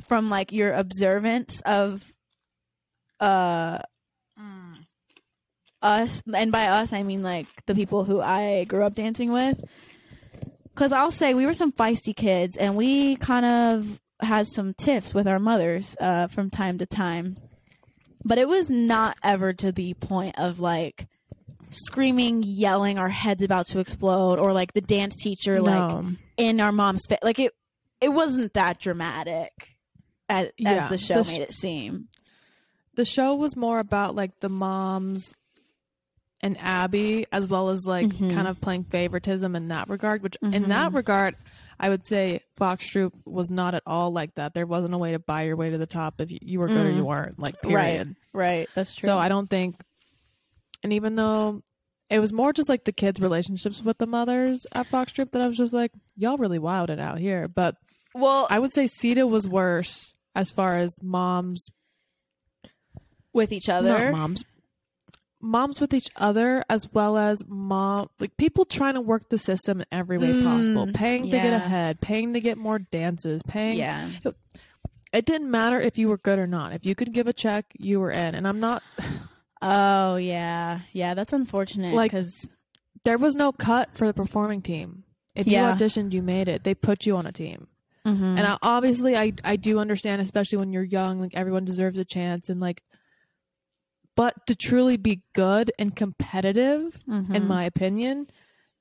[0.00, 2.02] from like your observance of
[3.20, 3.78] uh
[5.82, 9.62] us and by us i mean like the people who i grew up dancing with.
[10.74, 15.14] Because i'll say we were some feisty kids and we kind of had some tiffs
[15.14, 17.34] with our mothers uh, from time to time.
[18.24, 21.08] But it was not ever to the point of like
[21.70, 26.04] screaming yelling our heads about to explode or like the dance teacher like
[26.36, 27.52] in our mom's face like it
[28.00, 29.50] it wasn't that dramatic
[30.28, 32.08] as, Yeah, as the show the sh- made it seem.
[32.94, 35.34] the show was more about like the moms
[36.42, 38.34] and Abby, as well as like Mhm.
[38.34, 40.22] kind of playing favoritism in that regard.
[40.22, 40.68] Which, in Mhm.
[40.68, 41.36] that regard,
[41.78, 44.52] I would say Fox Troop was not at all like that.
[44.54, 46.86] There wasn't a way to buy your way to the top if you, were good
[46.86, 46.96] or Mm.
[46.96, 47.38] you weren't.
[47.38, 48.14] Like, period.
[48.32, 49.82] right that's true So I don't think,
[50.82, 51.62] and even though
[52.10, 55.42] it was more just like the kids' relationships with the mothers at Fox Troop, that
[55.42, 57.48] I was just like, y'all really wilded out here.
[57.48, 57.76] But
[58.14, 61.68] well I would say SEDA was worse as far as moms
[63.32, 64.44] with each not other moms
[65.42, 69.80] moms with each other as well as mom like people trying to work the system
[69.80, 73.76] in every way Mm, possible paying to get ahead paying to get more dances paying
[73.78, 74.08] yeah.
[75.12, 76.72] It didn't matter if you were good or not.
[76.72, 78.34] If you could give a check you were in.
[78.34, 78.82] And i'm not
[79.62, 80.80] oh yeah.
[80.92, 82.48] Yeah that's unfortunate Like, because
[83.04, 85.04] there was no cut for the performing team.
[85.34, 85.68] If Yeah.
[85.70, 86.62] you auditioned you made it.
[86.64, 87.66] They put you on a team.
[88.06, 88.24] Mm-hmm.
[88.24, 92.04] and I, obviously I, I do understand especially when you're young like everyone deserves a
[92.04, 92.48] chance.
[92.48, 92.82] And like
[94.16, 97.34] but to truly be good and competitive Mm-hmm.
[97.34, 98.26] in my opinion,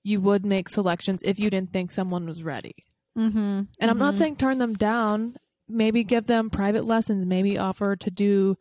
[0.04, 2.76] you would make selections if you didn't think someone was ready.
[3.18, 3.62] mm-hmm.
[3.80, 5.36] And I'm not saying turn them down.
[5.70, 7.26] Maybe give them private lessons.
[7.26, 8.58] Maybe offer to do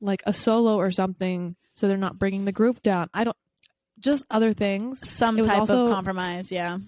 [0.00, 3.08] like a solo or something so they're not bringing the group down.
[3.14, 3.36] I don't,
[3.98, 5.08] just other things.
[5.08, 6.78] some type also- of compromise yeah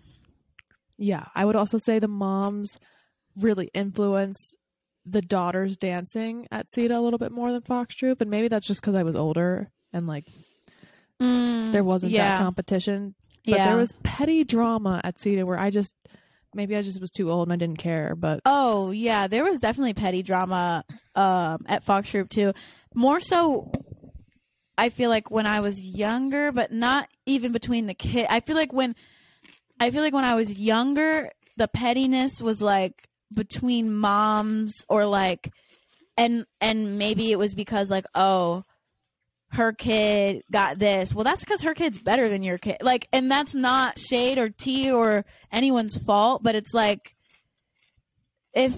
[0.99, 1.25] Yeah.
[1.35, 2.79] I would also say the moms
[3.37, 4.55] really influence
[5.07, 8.21] the daughters dancing at SEDA a little bit more than Fox Troop.
[8.21, 10.25] And maybe that's just because I was older and like
[11.19, 13.15] there wasn't Mm, yeah that competition.
[13.45, 15.95] But yeah there was petty drama at SEDA where I just
[16.55, 18.15] maybe I just was too old and I didn't care.
[18.15, 22.53] But Oh yeah, there was definitely petty drama um, at Fox Troop too.
[22.95, 23.71] More so,
[24.79, 28.27] I feel like when I was younger, but not even between the kid.
[28.31, 28.95] I feel like when
[29.81, 35.53] I feel like when I was younger, the pettiness was like between moms or like,
[36.17, 38.63] and and maybe it was because like oh,
[39.51, 41.15] her kid got this.
[41.15, 42.79] Well, that's because her kid's better than your kid.
[42.81, 47.15] Like, and that's not shade or tea or anyone's fault, but it's like,
[48.53, 48.77] if,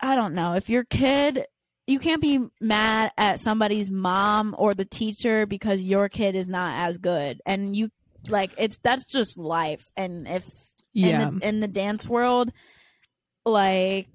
[0.00, 1.46] I don't know, if your kid,
[1.86, 6.74] you can't be mad at somebody's mom or the teacher because your kid is not
[6.88, 7.40] as good.
[7.46, 7.90] And you,
[8.28, 9.90] like, it's, that's just life.
[9.96, 10.44] And if,
[10.92, 11.28] Yeah.
[11.28, 12.52] in the, in the dance world,
[13.44, 14.08] like,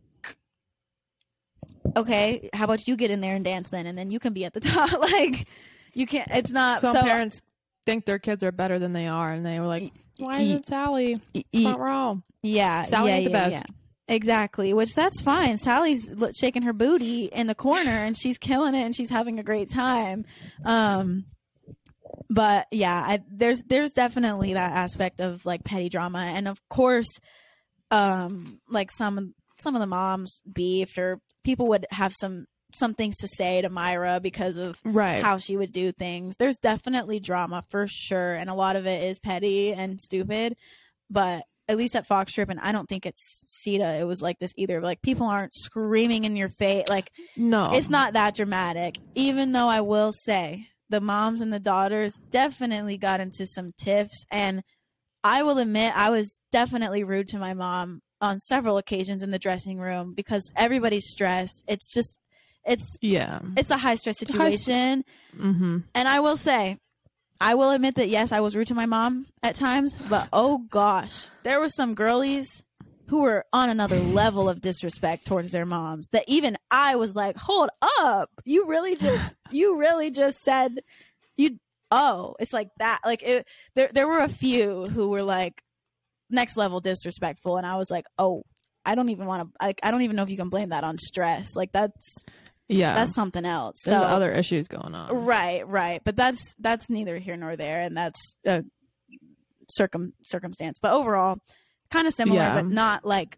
[1.96, 4.46] okay, how about you get in there and dance then, and then you can be
[4.46, 4.92] at the top.
[5.00, 5.48] like,
[5.94, 6.30] you can't.
[6.32, 6.82] It's not.
[6.82, 7.42] Some so, parents
[7.86, 11.20] think their kids are better than they are, and they were like, "Why isn't Sally
[11.34, 13.66] y- front row?" yeah, Sally yeah, the yeah, best.
[13.68, 13.74] yeah.
[14.10, 15.58] Exactly, which that's fine.
[15.58, 16.10] Sally's
[16.40, 19.70] shaking her booty in the corner and she's killing it and she's having a great
[19.70, 20.24] time.
[20.64, 21.26] Um,
[22.30, 27.10] but yeah, I, there's there's definitely that aspect of like petty drama, and of course,
[27.92, 32.46] um, like some some of the moms beefed or people would have some
[32.76, 35.24] some things to say to Myra because of Right.
[35.24, 36.36] how she would do things.
[36.38, 40.56] There's definitely drama for sure, and a lot of it is petty and stupid.
[41.10, 43.22] But at least at Fox Troop, and I don't think it's
[43.66, 44.00] SEDA.
[44.00, 44.82] It was like this either.
[44.82, 46.88] Like people aren't screaming in your face.
[46.90, 48.98] Like no, it's not that dramatic.
[49.16, 54.26] Even though I will say the moms and the daughters definitely got into some tiffs,
[54.30, 54.62] and
[55.24, 59.40] I will admit I was definitely rude to my mom on several occasions in the
[59.40, 61.64] dressing room because everybody's stressed.
[61.68, 62.20] It's just
[62.66, 63.40] it's Yeah.
[63.56, 65.06] it's a high stress a high st- situation.
[65.38, 65.78] Mm-hmm.
[65.96, 66.78] And I will say,
[67.40, 70.60] I will admit that yes, I was rude to my mom at times, but oh
[70.70, 72.64] gosh, there were some girlies
[73.10, 77.38] who were on another level of disrespect towards their moms that even I was like,
[77.38, 80.80] hold up, you really just, you really just said,
[81.38, 81.58] you,
[81.90, 83.00] oh, it's like that.
[83.06, 85.64] Like it, there, there were a few who were like
[86.30, 88.44] next level disrespectful, and I was like, oh,
[88.86, 90.84] I don't even want to, like, I don't even know if you can blame that
[90.84, 91.56] on stress.
[91.56, 92.16] Like that's,
[92.70, 92.96] Yeah.
[92.96, 93.76] that's something else.
[93.86, 95.26] There's so other issues going on.
[95.26, 96.02] Right, right.
[96.04, 98.64] But that's that's neither here nor there, and that's a
[99.70, 100.80] circum circumstance.
[100.82, 101.38] But overall,
[101.92, 102.56] kind of similar, Yeah.
[102.56, 103.38] but not like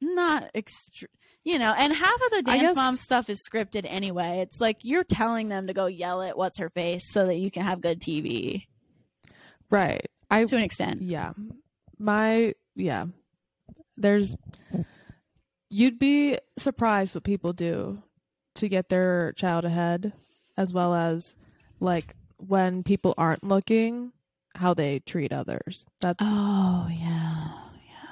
[0.00, 1.06] not extre-
[1.44, 4.40] You know, and half of the dance guess- mom stuff is scripted anyway.
[4.40, 7.50] It's like you're telling them to go yell at what's her face so that you
[7.50, 8.62] can have good TV
[9.70, 10.06] Right.
[10.30, 11.02] I to an extent.
[11.02, 11.32] yeah.
[12.02, 13.06] My yeah.
[13.96, 14.34] There's
[15.70, 18.02] you'd be surprised what people do
[18.56, 20.12] to get their child ahead
[20.56, 21.34] as well as
[21.80, 24.12] like when people aren't looking
[24.54, 25.84] how they treat others.
[26.00, 27.48] That's Oh yeah,
[27.86, 28.10] yeah,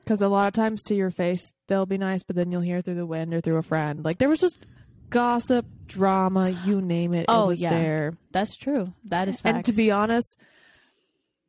[0.00, 2.82] because a lot of times to your face they'll be nice, but then you'll hear
[2.82, 4.04] through the wind or through a friend.
[4.04, 4.66] Like there was just
[5.08, 7.26] gossip, drama, you name it.
[7.28, 7.70] Oh, it was yeah.
[7.70, 8.18] there.
[8.32, 8.92] that's true.
[9.04, 10.36] That is And to be honest,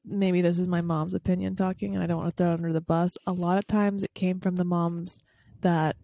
[0.06, 2.74] maybe this is my mom's opinion talking, and I don't want to throw it under
[2.74, 3.12] the bus.
[3.28, 5.18] A lot of times it came from the moms
[5.62, 5.96] that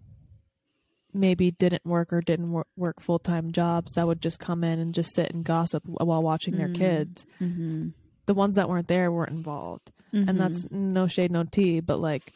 [1.13, 4.79] maybe didn't work or didn't wor- work full time jobs that would just come in
[4.79, 6.75] and just sit and gossip while watching their Mm.
[6.75, 7.25] kids.
[7.41, 7.89] mm-hmm.
[8.27, 9.91] The ones that weren't there weren't involved.
[10.13, 10.29] Mm-hmm.
[10.29, 12.33] And that's no shade, no tea, but like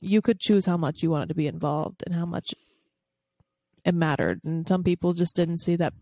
[0.00, 2.54] you could choose how much you wanted to be involved and how much
[3.84, 4.40] it mattered.
[4.44, 5.92] And some people just didn't see that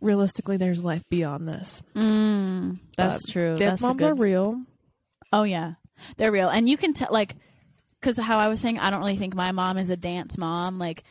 [0.00, 1.82] realistically there's life beyond this.
[1.94, 3.56] mm, that's But true.
[3.56, 4.62] Dance that's moms good are real.
[5.32, 5.74] Oh yeah,
[6.16, 7.36] they're real, and you can tell like
[8.00, 10.78] because how I was saying, I don't really think my mom is a dance mom.
[10.78, 11.04] Like,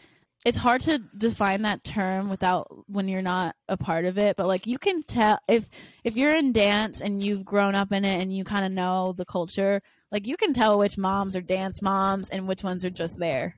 [0.44, 4.36] it's hard to define that term without when you're not a part of it.
[4.36, 5.70] But like, you can tell if
[6.04, 9.14] if you're in dance and you've grown up in it and you kind of know
[9.16, 9.82] the culture.
[10.12, 13.54] Like, you can tell which moms are dance moms and which ones are just there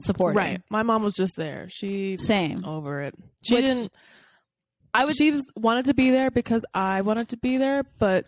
[0.00, 0.38] supporting.
[0.38, 0.60] Right.
[0.70, 1.68] My mom was just there.
[1.68, 2.64] She Same.
[2.64, 3.14] over it.
[3.42, 3.92] She Which- didn't
[4.94, 5.16] I would.
[5.16, 8.26] she was, wanted to be there because I wanted to be there, but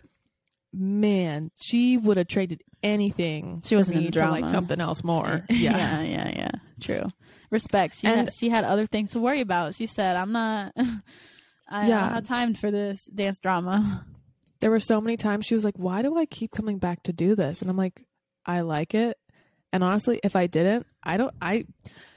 [0.73, 3.61] man, she would have traded anything.
[3.65, 4.49] She wasn't in to, like drama.
[4.49, 5.45] something else more.
[5.49, 6.51] yeah, yeah, yeah.
[6.81, 7.03] True.
[7.51, 7.95] Respect.
[7.99, 9.75] She And- had, she had other things to worry about.
[9.75, 10.73] She said, "I'm not.
[11.69, 11.99] I Yeah.
[12.01, 14.05] don't have time for this dance drama."
[14.59, 17.13] there were so many times she was like, "Why do I keep coming back to
[17.13, 18.03] do this?" And I'm like,
[18.45, 19.17] "I like it."
[19.71, 21.33] And honestly, if I didn't, I don't.
[21.41, 21.65] I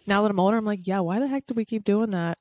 [0.07, 2.39] now that I'm older, I'm like, "Yeah, why the heck do we keep doing that?"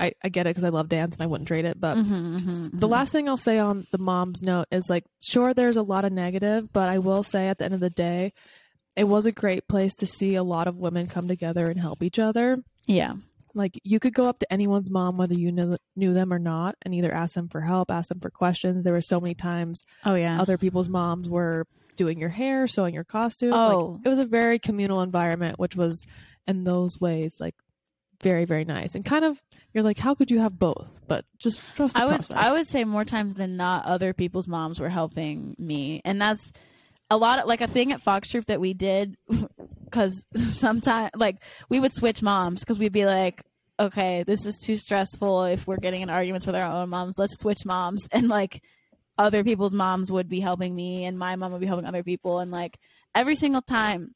[0.00, 2.78] I I get it because I love dance and I wouldn't trade it, but Mm-hmm,
[2.78, 6.04] the last thing I'll say on the mom's note is like, sure, there's a lot
[6.04, 8.32] of negative, but I will say at the end of the day,
[8.96, 12.02] it was a great place to see a lot of women come together and help
[12.02, 12.58] each other.
[12.86, 13.14] yeah,
[13.54, 16.74] Like you could go up to anyone's mom, whether you knew knew them or not,
[16.82, 18.82] and either ask them for help, ask them for questions.
[18.84, 22.94] There were so many times oh yeah, other people's moms were doing your hair, sewing
[22.94, 23.52] your costume.
[23.52, 23.68] Oh.
[23.98, 26.04] Like, it was a very communal environment, which was
[26.46, 27.54] in those ways like
[28.22, 29.40] very very nice and kind of
[29.72, 30.90] you're like, how could you have both?
[31.06, 32.36] But just trust the I would process.
[32.36, 36.52] I would say more times than not, other people's moms were helping me, and that's
[37.08, 39.16] a lot of like a thing at Fox Troop that we did
[39.84, 41.36] because sometimes like
[41.68, 43.42] we would switch moms because we'd be like.
[43.80, 47.14] okay, this is too stressful if we're getting in arguments with our own moms.
[47.16, 48.06] Let's switch moms.
[48.12, 48.62] And like
[49.16, 52.40] other people's moms would be helping me and my mom would be helping other people.
[52.40, 52.78] And like
[53.14, 54.14] every single time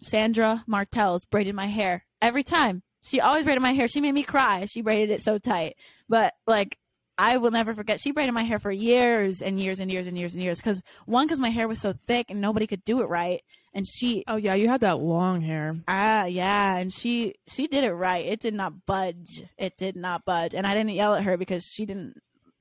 [0.00, 3.88] Sandra Martell's braided my hair, every time she always braided my hair.
[3.88, 4.66] She made me cry.
[4.66, 5.76] She braided it so tight.
[6.08, 6.78] But like
[7.18, 8.00] I will never forget.
[8.00, 10.58] She braided my hair for years and years and years and years and years.
[10.58, 13.42] Because one, because my hair was so thick and nobody could do it right,
[13.74, 15.76] and she, Oh yeah, you had that long hair.
[15.88, 18.24] ah, yeah, and she she did it right.
[18.26, 19.42] It did not budge.
[19.58, 22.14] It did not budge, and I didn't yell at her because she didn't.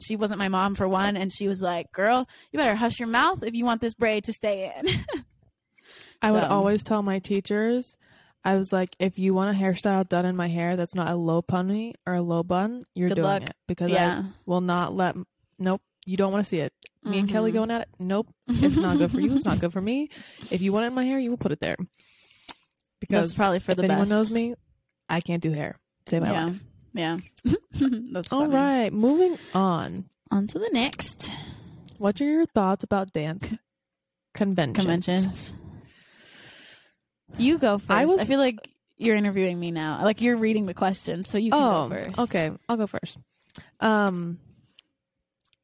[0.04, 3.08] She wasn't my mom for one, and she was like, "Girl, you better hush your
[3.08, 4.86] mouth if you want this braid to stay in."
[6.22, 7.98] I would always tell my teachers,
[8.44, 11.16] I was like, if you want a hairstyle done in my hair that's not a
[11.16, 13.44] low pony or a low bun, you're Good doing luck.
[13.44, 15.16] it because yeah, I will not let.
[15.60, 16.74] Nope, you don't want to see it.
[17.04, 17.56] Me and Kelly Mhm.
[17.56, 17.88] going at it.
[18.00, 19.36] Nope, it's not good for you.
[19.36, 20.10] It's not good for me.
[20.52, 21.76] If you want it in my hair, you will put it there.
[21.78, 22.60] That's
[23.00, 24.10] Because probably for if the anyone best.
[24.10, 24.56] knows me,
[25.10, 25.78] I can't do hair.
[26.08, 26.60] Save my yeah, life.
[26.94, 27.18] yeah.
[28.12, 28.54] That's All funny.
[28.56, 30.06] right, moving on.
[30.32, 31.32] On to the next
[31.98, 33.54] What are your thoughts about dance
[34.34, 34.78] conventions?
[34.86, 35.54] conventions.
[37.38, 37.90] You go first.
[37.92, 40.04] I, I feel like you're interviewing me now.
[40.04, 42.20] Like you're reading the question, so you can oh, go first.
[42.20, 42.52] okay.
[42.70, 43.18] I'll go first.
[43.80, 44.38] Um,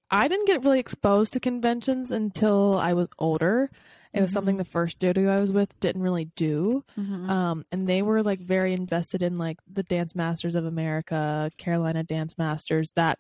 [0.10, 3.70] I didn't get really exposed to conventions until I was older.
[4.14, 4.34] It was Mhm.
[4.34, 6.84] something the first studio I was with didn't really do.
[6.98, 7.30] Mhm.
[7.30, 12.04] Um, and they were like very invested in like the Dance Masters of America, Carolina
[12.04, 13.20] Dance Masters, that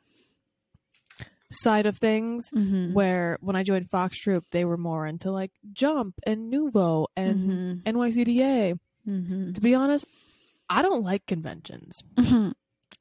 [1.50, 2.46] side of things.
[2.54, 2.94] Mhm.
[2.94, 7.84] Where when I joined Fox Troop, they were more into like Jump and Nuvo and
[7.86, 7.94] Mhm.
[7.94, 8.78] NYCDA.
[9.08, 9.54] Mhm.
[9.56, 10.06] To be honest,
[10.70, 11.94] I don't like conventions.
[12.16, 12.54] Mhm.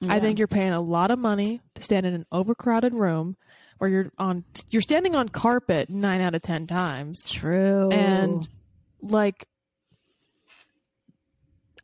[0.09, 3.36] I think you're paying a lot of money to stand in an overcrowded room
[3.78, 7.88] where you're on you're standing on carpet 9 out of 10 times true.
[7.90, 8.49] and
[9.03, 9.49] like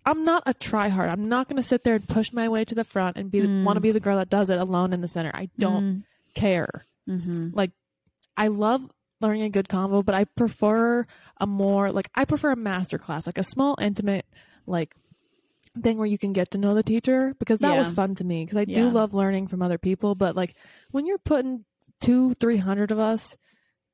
[0.05, 1.09] I'm not a tryhard.
[1.11, 3.41] I'm not going to sit there and push my way to the front and be
[3.41, 3.65] Mm.
[3.65, 5.31] want to be the girl that does it alone in the center.
[5.33, 6.05] I don't
[6.35, 6.85] care.
[7.09, 7.59] Mm-hmm.
[8.37, 8.83] I love
[9.21, 11.07] learning a good combo, but I prefer
[11.39, 14.27] a more like I prefer a master class, like a small intimate
[14.67, 14.95] like
[15.83, 18.45] thing where you can get to know the teacher because that was fun to me
[18.45, 20.55] because I do love learning from other people, but like
[20.91, 21.65] when you're putting
[22.01, 23.37] two, three hundred of us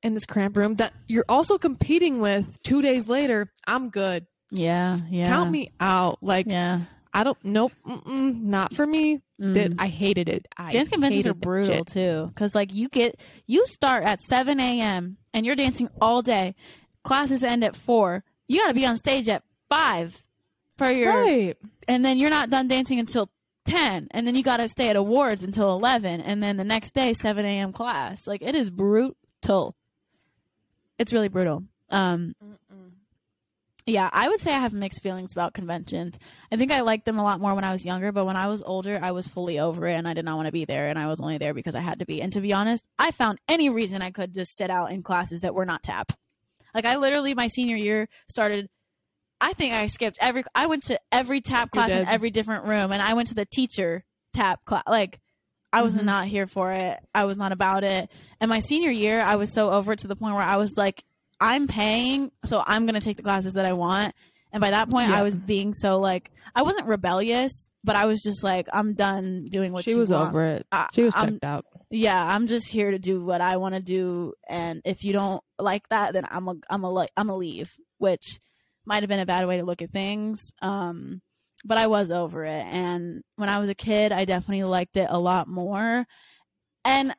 [0.03, 4.27] in this cramped room that you're also competing with two days later, I'm good.
[4.51, 4.97] Yeah.
[5.11, 5.29] Yeah.
[5.29, 6.19] Count me out.
[6.23, 6.83] Like Yeah.
[7.19, 7.37] I don't.
[7.43, 7.73] Nope.
[7.85, 9.21] Mm-mm, not for me.
[9.41, 9.55] Mm.
[9.55, 10.47] Did I hated it?
[10.57, 15.17] I Dance conventions are brutal too, because like you get you start at seven a.m.
[15.35, 16.55] and you're dancing all day.
[17.03, 18.23] Classes end at four.
[18.47, 20.25] You got to be on stage at five
[20.77, 21.57] for your, Right.
[21.89, 23.31] and then you're not done dancing until
[23.65, 26.93] ten, and then you got to stay at awards until eleven, and then the next
[26.95, 27.73] day seven a.m.
[27.73, 28.27] class.
[28.29, 29.75] Like it is brutal.
[30.99, 31.65] It's really brutal.
[31.91, 32.35] Um,
[33.89, 36.19] yeah, I would say I have mixed feelings about conventions.
[36.53, 38.49] I think I liked them a lot more when I was younger, but when I
[38.49, 40.89] was older, I was fully over it and I did not want to be there
[40.89, 42.21] and I was only there because I had to be.
[42.21, 45.41] And to be honest, I found any reason I could just sit out in classes
[45.41, 46.13] that were not tap.
[46.75, 48.69] Like I literally my senior year started
[49.41, 52.93] I think I skipped every I went to every tap class in every different room
[52.93, 55.19] and I went to the teacher tap class like
[55.73, 56.05] I was Mhm.
[56.05, 56.99] not here for it.
[57.15, 58.11] I was not about it.
[58.41, 60.77] And my senior year, I was so over it to the point where I was
[60.77, 61.05] like,
[61.41, 64.15] I'm paying, so I'm going to take the classes that I want.
[64.53, 65.19] And by that point, Yeah.
[65.19, 69.47] I was being so like, I wasn't rebellious, but I was just like, I'm done
[69.51, 70.29] doing what she was want.
[70.31, 70.67] over it.
[70.73, 71.67] I- She was I'm- checked out.
[71.91, 75.43] Yeah, I'm just here to do what I want to do, and if you don't
[75.59, 78.41] like that, then I'm a I'm a like I'm a leave, which
[78.85, 80.53] might have been a bad way to look at things.
[80.61, 81.23] Um,
[81.65, 85.07] but I was over it, and when I was a kid, I definitely liked it
[85.09, 86.05] a lot more.
[86.85, 87.15] And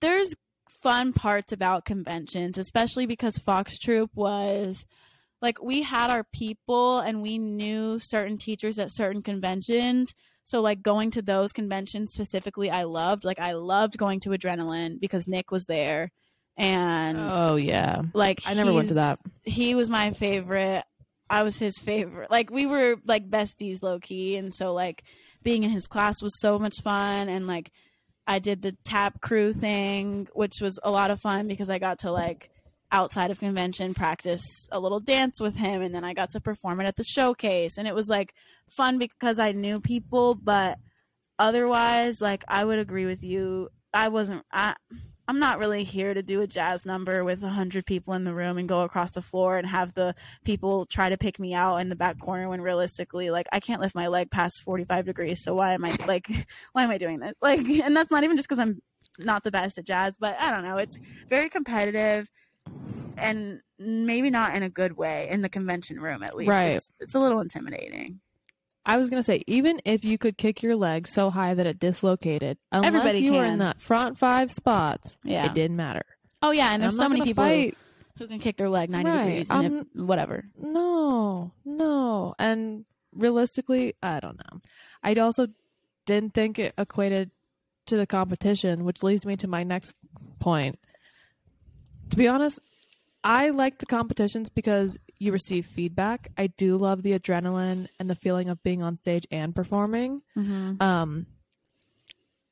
[0.00, 0.34] there's
[0.82, 4.84] fun parts about conventions, especially because Fox Troop was
[5.42, 10.12] like we had our people and we knew certain teachers at certain conventions.
[10.44, 13.24] So like going to those conventions specifically I loved.
[13.24, 16.10] Like I loved going to Adrenaline because Nick was there
[16.56, 18.02] and Oh yeah.
[18.14, 19.18] like I never went to that.
[19.42, 20.84] He was my favorite.
[21.28, 22.30] I was his favorite.
[22.30, 25.04] Like we were like besties low key and so like
[25.42, 27.70] being in his class was so much fun and like
[28.26, 32.00] I did the tap crew thing, which was a lot of fun because I got
[32.00, 32.50] to like
[32.92, 36.80] outside of convention practice a little dance with him and then I got to perform
[36.80, 38.34] it at the showcase and it was like
[38.68, 40.76] fun because I knew people but
[41.38, 43.68] otherwise like I would agree with you.
[43.94, 44.74] I wasn't I
[45.30, 48.34] I'm not really here to do a jazz number with a hundred people in the
[48.34, 51.76] room and go across the floor and have the people try to pick me out
[51.76, 55.40] in the back corner when realistically like I can't lift my leg past 45 degrees
[55.40, 56.26] so why am I like
[56.72, 57.34] why am I doing this?
[57.40, 58.82] Like and that's not even just because I'm
[59.20, 60.78] not the best at jazz but I don't know.
[60.78, 62.28] It's very competitive
[63.16, 66.48] and maybe not in a good way in the convention room at least.
[66.48, 66.72] Right.
[66.72, 68.18] it's, it's a little intimidating
[68.90, 71.78] I was gonna say, even if you could kick your leg so high that it
[71.78, 75.46] dislocated, unless Everybody you were in that front five spots, Yeah.
[75.46, 76.04] it didn't matter.
[76.42, 77.78] Oh yeah, and there's I'm so not many gonna people fight.
[78.18, 80.44] who can kick their leg 90 Right, degrees and it, whatever.
[80.58, 82.34] No, no.
[82.38, 82.84] And
[83.14, 84.60] realistically, I don't know.
[85.02, 85.48] I also
[86.06, 87.30] didn't think it equated
[87.86, 89.94] to the competition, which leads me to my next
[90.38, 90.78] point.
[92.10, 92.58] To be honest,
[93.22, 96.32] I like the competitions because you receive feedback.
[96.36, 100.22] I do love the adrenaline and the feeling of being on stage and performing.
[100.36, 100.82] Mm-hmm.
[100.82, 101.26] Um,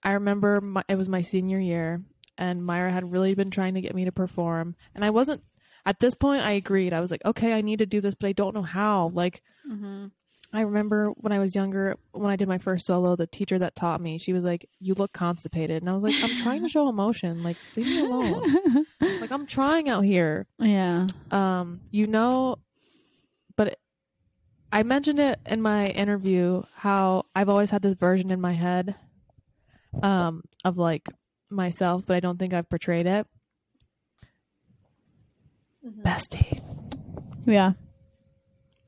[0.05, 2.03] I remember my, it was my senior year,
[2.37, 5.43] and Myra had really been trying to get me to perform, and I wasn't.
[5.87, 6.93] At this point, I agreed.
[6.93, 9.09] I was like, okay, I need to do this, but I don't know how.
[9.15, 10.07] Like, Mm-hmm.
[10.53, 13.75] I remember when I was younger, when I did my first solo, the teacher that
[13.75, 16.69] taught me, she was like, "You look constipated," and I was like, "I'm trying to
[16.71, 17.43] show emotion.
[17.43, 18.87] Like, leave me alone.
[19.21, 21.07] like, I'm trying out here." yeah.
[21.31, 22.57] um you know
[23.57, 23.81] but it-
[24.73, 28.95] i mentioned it in my interview how i've always had this version in my head
[30.03, 31.09] um of like
[31.51, 33.27] myself but i don't think i've portrayed it
[36.03, 36.61] bestie
[37.47, 37.73] Yeah.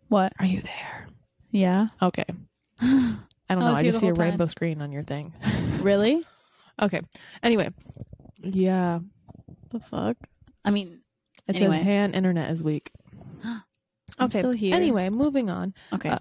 [0.08, 0.32] What?
[0.38, 1.06] are you there
[1.50, 1.88] Yeah.
[2.00, 2.24] okay
[2.80, 3.16] i
[3.48, 4.28] don't I know i just see a time.
[4.30, 5.32] rainbow screen on your thing
[5.80, 6.24] Really?
[6.80, 7.00] okay
[7.42, 7.70] anyway
[8.42, 9.00] yeah
[9.70, 10.16] The fuck?
[10.64, 11.00] I mean,
[11.48, 11.76] it Anyway.
[11.78, 12.90] says hand internet is weak
[13.44, 13.64] I'm
[14.26, 14.74] okay still here.
[14.74, 16.10] anyway moving on Okay.
[16.10, 16.18] uh,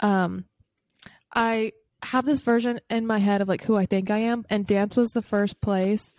[0.00, 0.44] um
[1.32, 1.72] i
[2.02, 4.96] have this version in my head of like who i think i am and dance
[4.96, 6.12] was the first place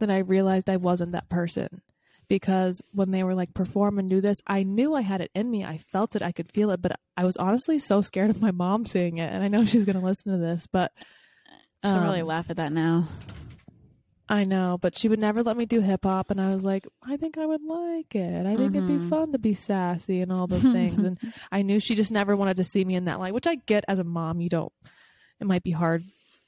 [0.00, 1.82] that i realized i wasn't that person
[2.28, 5.50] because when they were like perform and do this i knew i had it in
[5.50, 8.40] me i felt it i could feel it but i was honestly so scared of
[8.42, 10.92] my mom seeing it and i know she's going to listen to this but
[11.84, 13.06] She'll really um, laugh at that now.
[14.28, 16.84] I know, but she would never let me do hip hop, and I was like,
[17.00, 18.44] I think I would like it.
[18.44, 19.08] I think it'd be Mhm.
[19.08, 21.00] fun to be sassy and all those things.
[21.00, 21.16] and
[21.52, 23.84] I knew she just never wanted to see me in that light, which I get
[23.86, 24.40] as a mom.
[24.40, 24.72] You don't.
[25.40, 26.02] It might be hard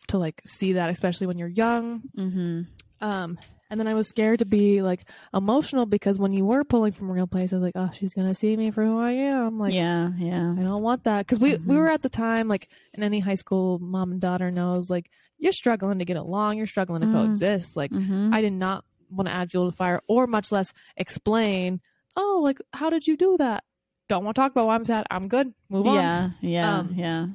[0.08, 2.02] to like see that, especially when you're young.
[2.16, 2.62] Mm-hmm.
[3.00, 3.38] Um,
[3.70, 5.04] and then I was scared to be like
[5.34, 8.14] emotional because when you were pulling from a real place, I was like, oh, she's
[8.14, 9.58] gonna see me for who I am.
[9.58, 10.10] Like, yeah.
[10.18, 10.54] Yeah.
[10.58, 11.78] I don't want that because we we Mhm.
[11.78, 15.52] were at the time like in any high school mom and daughter knows like you're
[15.52, 17.12] struggling to get along, you're struggling to Mm.
[17.12, 17.76] coexist.
[17.76, 18.32] Like Mm-hmm.
[18.34, 21.80] I did not want to add fuel to fire or much less explain,
[22.16, 23.64] oh, like, how did you do that?
[24.08, 25.06] Don't want to talk about why I'm sad.
[25.10, 25.52] I'm good.
[25.68, 25.94] Move on.
[25.94, 26.30] yeah.
[26.40, 26.78] Yeah.
[26.78, 27.26] Um, yeah.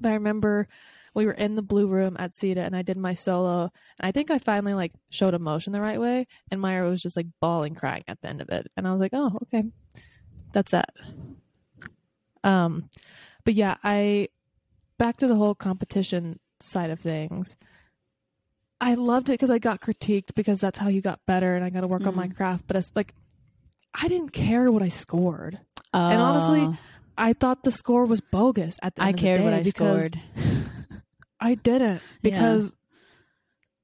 [0.00, 0.68] But I remember
[1.14, 3.62] we were in the blue room at SEDA and I did my solo.
[3.98, 6.26] And I think I finally like showed emotion the right way.
[6.50, 8.66] And Myra was just like bawling, crying at the end of it.
[8.76, 9.64] And I was like, oh, okay.
[10.52, 10.90] That's that.
[12.44, 12.88] Um,
[13.44, 14.28] but yeah, I
[14.98, 17.56] back to the whole competition side of things.
[18.80, 21.70] I loved it because I got critiqued because that's how you got better and I
[21.70, 22.36] got to work on my Mhm.
[22.36, 22.64] craft.
[22.66, 23.14] But it's like,
[23.94, 25.58] I didn't care what I scored.
[25.92, 26.78] And honestly, Oh,
[27.18, 29.62] I thought the score was bogus at the end I of the cared what I
[29.62, 30.20] scored.
[31.40, 32.74] I didn't because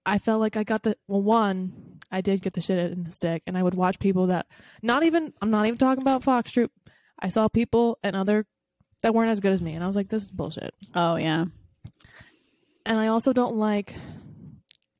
[0.04, 3.11] I felt like I got the well one I did get the shit in the
[3.11, 4.46] stick and I would watch people that
[4.82, 6.70] not even I'm not even talking about Fox Troop.
[7.18, 8.46] I saw people and other
[9.02, 10.74] that weren't as good as me and I was like this is bullshit.
[10.94, 11.46] Oh yeah.
[12.84, 13.94] And I also don't like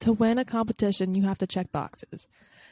[0.01, 2.27] to win a competition you have to check boxes.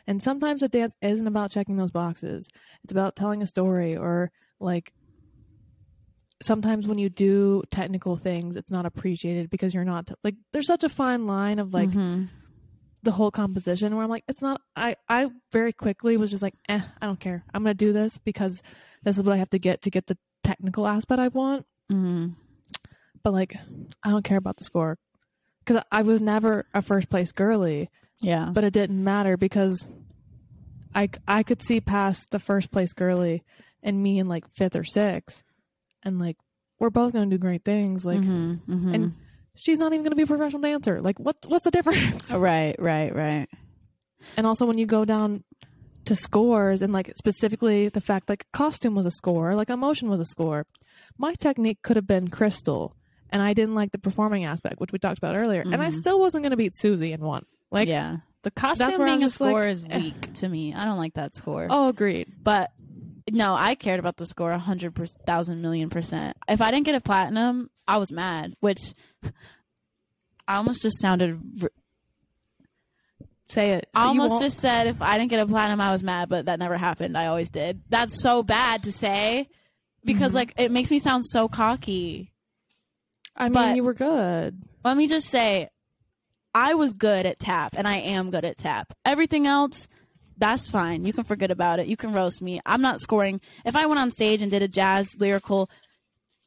[0.07, 2.49] And sometimes a dance isn't about checking those boxes.
[2.82, 4.93] It's about telling a story or like
[6.45, 10.84] sometimes when you do technical things it's not appreciated because you're not like there's such
[10.84, 12.28] a fine line of like Mhm.
[13.03, 14.61] the whole composition where I'm like, it's not.
[14.74, 17.45] I I very quickly was just like, eh, I don't care.
[17.53, 18.62] I'm gonna do this because
[19.03, 21.66] this is what I have to get to get the technical aspect I want.
[21.92, 22.34] Mhm.
[23.22, 23.57] But like,
[24.03, 24.99] I don't care about the score
[25.64, 27.90] because I was never a first place girly,
[28.20, 28.51] yeah.
[28.55, 29.86] but it didn't matter because
[30.95, 33.42] I I could see past the first place girly
[33.82, 35.42] and me in like fifth or sixth,
[36.05, 36.36] and like
[36.78, 38.05] we're both gonna do great things.
[38.05, 38.61] Like Mhm.
[38.68, 38.94] Mhm.
[38.94, 39.14] and
[39.57, 41.00] she's not even gonna be a professional dancer.
[41.00, 42.30] Like what's what's the difference?
[42.32, 42.76] right.
[42.78, 43.14] Right.
[43.14, 43.48] Right.
[44.36, 45.44] and also when you go down
[46.07, 50.18] to scores and like specifically the fact like costume was a score like emotion was
[50.20, 50.66] a score
[51.18, 52.94] my technique could have been crystal
[53.30, 55.92] and i didn't like the performing aspect which we talked about earlier and i Mhm.
[55.92, 58.18] still wasn't going to beat susie in one like yeah.
[58.44, 59.98] The costume where being a just like, score is eh.
[59.98, 60.74] weak to me.
[60.74, 61.66] I don't like that score.
[61.70, 62.70] oh agreed But
[63.31, 64.95] no, I cared about the score a hundred
[65.27, 66.37] thousand million percent.
[66.49, 68.55] If I didn't get a platinum, I was mad.
[68.61, 68.81] Which
[70.47, 71.41] I almost just sounded.
[73.49, 75.91] say it I So you almost just said if I didn't get a platinum, I
[75.93, 77.16] was mad, but that never happened.
[77.16, 77.83] I always did.
[77.89, 79.49] That's so bad to say
[80.05, 80.35] because Mhm.
[80.35, 82.31] like it makes me sound so cocky.
[83.37, 85.70] i mean but- you were good Let me just say,
[86.55, 88.93] I was good at tap, and I am good at tap.
[89.05, 89.89] Everything else,
[90.37, 91.05] that's fine.
[91.05, 91.87] You can forget about it.
[91.87, 92.61] You can roast me.
[92.66, 93.41] I'm not scoring.
[93.64, 95.68] If I went on stage and did a jazz lyrical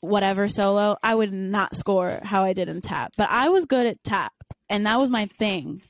[0.02, 3.14] whatever solo, I would not score how I did in tap.
[3.18, 4.34] But I was good at tap,
[4.70, 5.82] and that was my thing.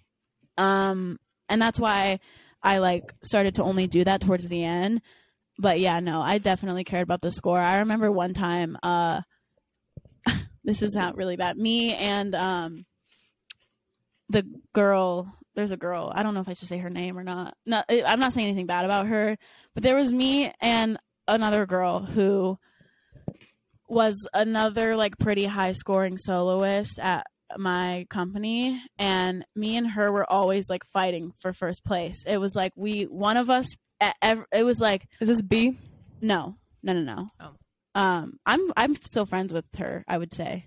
[0.58, 1.20] Um,
[1.50, 2.20] and that's why
[2.64, 5.02] I like started to only do that towards the end.
[5.60, 7.60] But yeah, no, I definitely cared about the score.
[7.60, 9.22] I remember one time, uh,
[10.64, 11.58] this is not really bad.
[11.58, 12.86] Me and um,
[14.30, 14.43] the
[14.74, 15.34] girl.
[15.58, 16.12] There's a girl.
[16.14, 17.58] I don't know if I should say her name or not.
[17.66, 19.39] No, I'm not saying anything bad about her.
[19.74, 22.60] But there was me and another girl who
[23.88, 27.26] was another like pretty high scoring soloist at
[27.58, 32.53] my company and me and her were always like fighting for first place it was
[32.55, 33.66] like we one of us
[34.01, 35.78] it was like is this b
[36.20, 37.51] no no no no oh.
[37.95, 40.66] um i'm i'm still friends with her i would say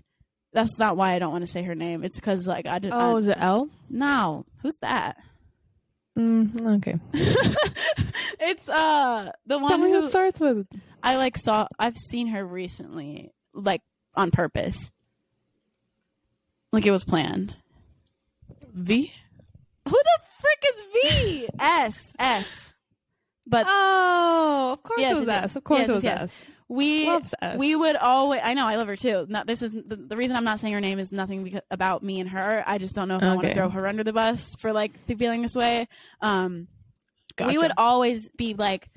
[0.53, 2.03] that's not why i don't want to say her name.
[2.03, 3.69] It's because like i didn't oh I, is it l?
[3.89, 4.45] No.
[4.61, 5.17] Who's that?
[6.17, 6.99] Mm, okay.
[8.43, 10.65] It's uh the one me who starts with.
[11.03, 13.81] I like saw I've seen her recently, like
[14.15, 14.89] on purpose.
[16.71, 17.55] Like it was planned.
[18.73, 19.13] v?
[19.87, 21.49] Who the frick is V?
[21.59, 22.73] S S.
[23.45, 25.55] But oh of course Yes, it was yes, s.
[25.55, 27.19] Of course yes, it was s we
[27.57, 29.25] we would always I know I love her too.
[29.27, 32.01] Not this is the, the reason I'm not saying her name is nothing because, about
[32.01, 32.63] me and her.
[32.65, 34.93] I just don't know if I want to throw her under the bus for like
[35.05, 35.89] feeling this way.
[36.21, 36.69] Um
[37.35, 37.49] Gotcha.
[37.49, 38.89] we would always be like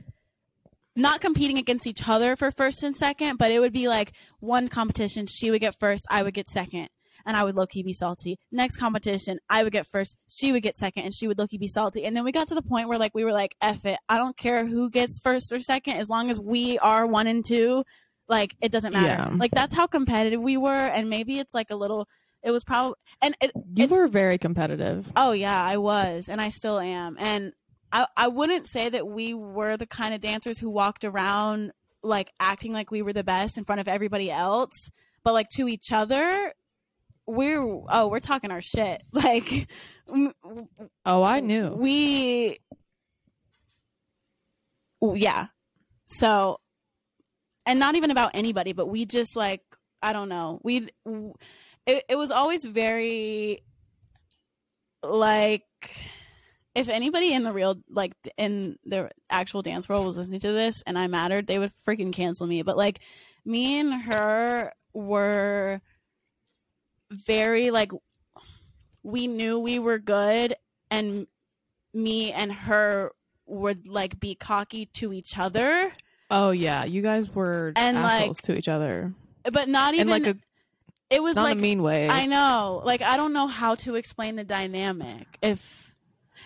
[0.94, 4.68] not competing against each other for first and second, but it would be like one
[4.68, 6.88] competition, she would get first, I would get second,
[7.26, 8.38] and I would low key be salty.
[8.52, 11.58] Next competition, I would get first, she would get second, and she would low key
[11.58, 12.04] be salty.
[12.04, 14.18] And then we got to the point where like we were like, F it, I
[14.18, 17.84] don't care who gets first or second, as long as we are one and two,
[18.28, 19.30] like it doesn't matter.
[19.30, 19.36] Yeah.
[19.36, 22.08] Like that's how competitive we were, and maybe it's like a little.
[22.42, 26.50] It was probably and it, you were very competitive Oh yeah, I was, and I
[26.50, 27.16] still am.
[27.18, 27.52] And
[27.90, 31.72] I I wouldn't say that we were the kind of dancers who walked around
[32.02, 34.90] like acting like we were the best in front of everybody else,
[35.22, 36.52] but like to each other,
[37.26, 39.02] we're oh we're talking our shit.
[39.12, 39.68] Like
[41.06, 42.58] oh i knew we
[45.14, 45.46] yeah.
[46.08, 46.60] So
[47.66, 49.62] and not even about anybody, but we just like
[50.02, 50.60] I don't know.
[50.62, 50.88] We
[51.86, 53.62] it, it was always very
[55.02, 55.62] like
[56.74, 60.82] if anybody in the real like in the actual dance world was listening to this
[60.86, 62.62] and I mattered, they would freaking cancel me.
[62.62, 63.00] But like
[63.44, 65.80] me and her were
[67.10, 67.92] very like
[69.02, 70.54] we knew we were good
[70.90, 71.26] and
[71.92, 73.12] me and her
[73.46, 75.92] would like be cocky to each other
[76.30, 79.12] oh yeah you guys were And, like, assholes to each other
[79.52, 80.36] but not even like a
[81.10, 82.80] it was not like a mean way I know.
[82.84, 85.26] Like I don't know how to explain the dynamic.
[85.42, 85.92] If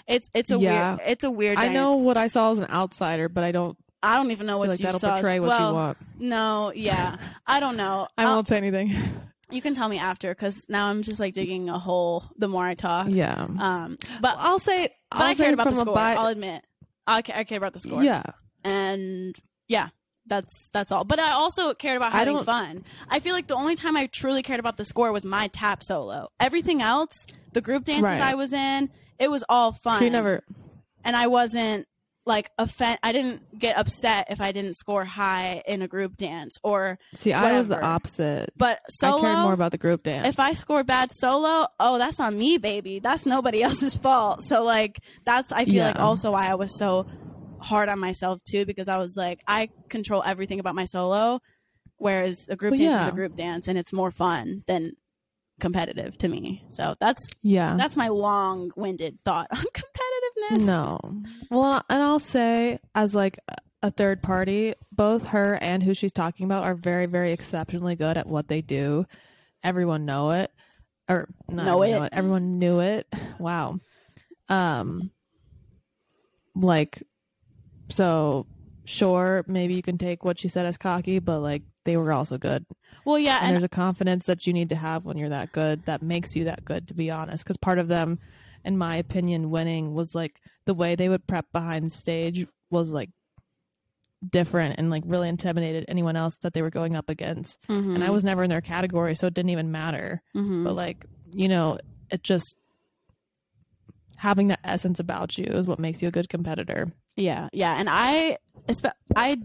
[0.06, 0.96] it's it's a Yeah.
[0.96, 1.58] weird it's a weird.
[1.58, 4.58] I know what I saw as an outsider, but I don't I don't even know
[4.58, 5.14] what like you that'll saw.
[5.14, 5.98] portray what well, you want.
[6.18, 8.08] No, yeah, I don't know.
[8.18, 8.90] I I'll- won't say anything.
[9.50, 12.24] You can tell me after because now I'm just like digging a hole.
[12.36, 14.94] The more I talk, yeah, um, but I'll say.
[15.10, 15.94] but I'll I cared about the score.
[15.94, 16.62] bi- I'll admit,
[17.06, 18.02] I, ca- I cared about the score.
[18.02, 18.22] Yeah,
[18.64, 19.34] and
[19.68, 19.88] yeah
[20.26, 23.46] that's that's all but i also cared about I having don't- fun i feel like
[23.46, 27.26] the only time i truly cared about the score was my tap solo everything else
[27.54, 28.20] the group dances Right.
[28.20, 30.44] i was in it was all fun she never.
[31.02, 31.86] and i wasn't
[32.28, 36.56] like offend i didn't get upset if i didn't score high in a group dance
[36.62, 38.50] or See, I was the opposite.
[38.56, 40.28] but solo I cared more about the group dance.
[40.28, 43.00] if I score bad solo, oh, that's on me, baby.
[43.00, 44.42] That's nobody else's fault.
[44.42, 47.06] So like that's I feel like also why I was so
[47.60, 51.40] hard on myself too because I was like I control everything about my solo,
[51.96, 54.92] whereas a group Well, dance is a group dance and it's more fun than
[55.60, 56.62] competitive to me.
[56.68, 59.64] So that's yeah, that's my long-winded thought on
[60.50, 60.64] competitiveness.
[60.64, 61.00] no.
[61.50, 63.38] Well, and I'll say as like
[63.82, 68.16] a third party, both her and who she's talking about are very, very exceptionally good
[68.16, 69.06] at what they do.
[69.62, 70.50] Everyone know it,
[71.08, 72.12] or not Know everyone it.
[72.12, 73.06] Everyone knew it.
[73.38, 73.80] Wow.
[74.48, 75.10] Um,
[76.54, 77.02] like,
[77.90, 78.46] so
[78.84, 82.38] sure, maybe you can take what she said as cocky, but like they were also
[82.38, 82.64] good.
[83.04, 85.52] Well, yeah, and, and there's a confidence that you need to have when you're that
[85.52, 88.18] good that makes you that good to be honest because part of them
[88.64, 93.10] in my opinion winning was like the way they would prep behind stage was like
[94.30, 97.56] different and like really intimidated anyone else that they were going up against.
[97.68, 100.22] And i was never in their category so it didn't even matter.
[100.34, 100.64] Mhm.
[100.64, 101.78] but like you know
[102.10, 102.56] it just
[104.16, 106.90] having that essence about you is what makes you a good competitor.
[107.16, 108.38] Yeah, yeah, and I,
[109.16, 109.38] I,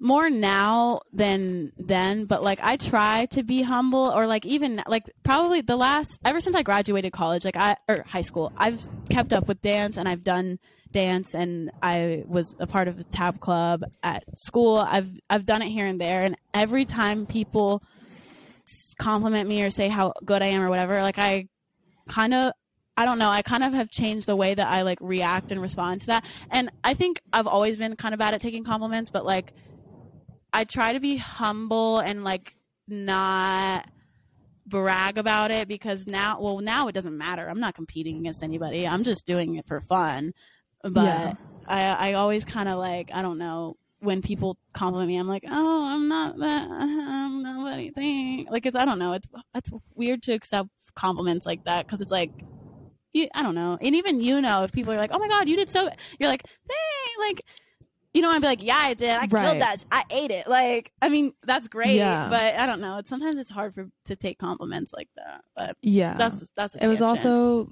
[0.00, 5.04] more now than then, but like I try to be humble or like even like
[5.24, 9.32] probably the last ever since I graduated college, like I or high school, I've kept
[9.32, 10.58] up with dance and I've done
[10.92, 14.76] dance and I was a part of a tap club at school.
[14.76, 17.82] I've I've done it here and there and every time people
[18.98, 21.48] compliment me or say how good I am or whatever, like I
[22.08, 22.52] kind of
[22.96, 23.30] I don't know.
[23.30, 26.24] I kind of have changed the way that I like react and respond to that.
[26.50, 29.52] And I think I've always been kind of bad at taking compliments, but like
[30.52, 32.54] I try to be humble and like
[32.86, 33.88] not
[34.66, 37.48] brag about it because now well now it doesn't matter.
[37.48, 38.86] I'm not competing against anybody.
[38.86, 40.32] I'm just doing it for fun.
[40.82, 41.32] But Yeah.
[41.66, 45.44] I I always kind of like I don't know when people compliment me I'm like,
[45.48, 49.12] "Oh, I'm not that I'm not what you think." Like it's I don't know.
[49.12, 52.32] It's it's weird to accept compliments like that cuz it's like
[53.12, 53.78] you, I don't know.
[53.80, 55.88] And even you know if people are like, "Oh my god, you did so,"
[56.18, 57.40] you're like, "Thank," like
[58.14, 59.10] you know, I'd be like, "Yeah, I did.
[59.10, 59.30] I Right.
[59.30, 59.84] killed that.
[59.92, 62.28] I ate it." Like, I mean, that's great, Yeah.
[62.28, 62.98] but I don't know.
[62.98, 65.44] It's sometimes it's hard for to take compliments like that.
[65.56, 66.16] But Yeah.
[66.16, 66.74] that's that's.
[66.76, 67.70] A it was also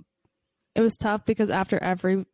[0.74, 2.26] it was tough because after every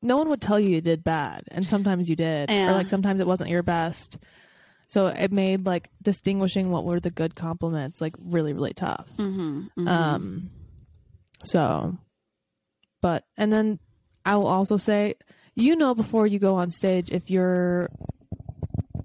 [0.00, 2.70] no one would tell you you did bad and sometimes you did Yeah.
[2.70, 4.18] or like sometimes it wasn't your best
[4.88, 9.70] so it made like distinguishing what were the good compliments like really really tough Mhm,
[9.78, 9.86] mhm.
[9.88, 10.50] um
[11.44, 11.96] so
[13.00, 13.78] but and then
[14.24, 15.14] i will also say
[15.54, 17.88] you know before you go on stage if you're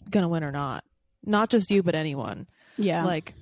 [0.09, 0.83] gonna win or not
[1.25, 3.33] not just you but anyone yeah, like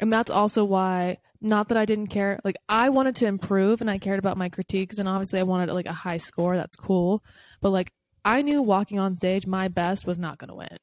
[0.00, 3.90] and that's also why not that i didn't care like i wanted to improve and
[3.90, 7.22] i cared about my critiques and obviously i wanted like a high score that's cool
[7.60, 7.92] but like
[8.24, 10.76] i knew walking on stage my best was not going to win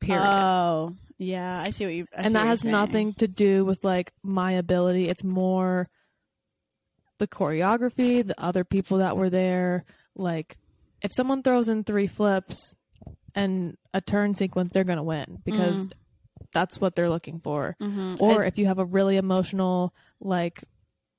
[0.00, 1.56] period Oh, yeah.
[1.60, 2.06] I see what you.
[2.16, 2.72] I and that has saying.
[2.72, 5.88] nothing to do with like my ability it's more
[7.18, 9.84] the choreography the other people that were there
[10.16, 10.56] like
[11.04, 12.74] if someone throws in three flips
[13.36, 15.88] and a turn sequence they're going to win because
[16.52, 18.20] that's what they're looking for Mhm.
[18.20, 20.64] or I- if you have a really emotional like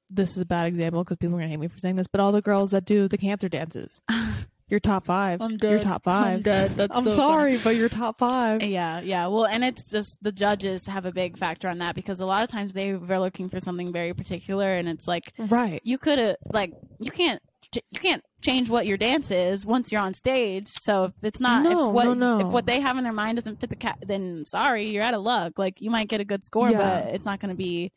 [0.09, 2.19] this is a bad example because people are gonna hate me for saying this but
[2.21, 4.01] all the girls that do the cancer dances
[4.69, 6.71] you're top five I'm you're top five I'm dead.
[6.75, 7.17] That's I'm so funny.
[7.17, 9.27] sorry but you're top five Yeah, yeah.
[9.27, 12.43] Well, and it's just the judges have a big factor on that because a lot
[12.43, 16.17] of times they they're looking for something very particular, and it's like right you could
[16.19, 17.41] have like you can't
[17.73, 20.67] you can't change what your dance is once you're on stage.
[20.69, 22.39] So if it's not No, if what no, no.
[22.47, 25.13] if what they have in their mind doesn't fit the cat, then sorry, you're out
[25.13, 25.57] of luck.
[25.57, 26.77] Like you might get a good score, Yeah.
[27.03, 27.91] but it's not going to be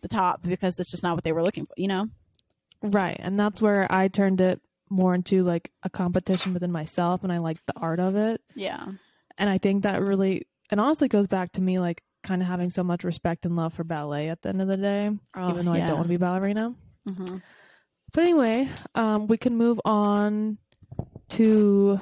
[0.00, 1.74] the top because it's just not what they were looking for.
[1.76, 2.08] You know?
[2.82, 7.30] right and that's where i turned it more into like a competition within myself and
[7.30, 8.86] i like the art of it Yeah.
[9.36, 12.70] and i think that really and honestly goes back to me like kind of having
[12.70, 15.66] so much respect and love for ballet at the end of the day Oh, even
[15.66, 16.74] though i don't want to be ballerina
[17.06, 17.36] hmm
[18.12, 20.58] But anyway, um, we can move on
[21.30, 22.00] to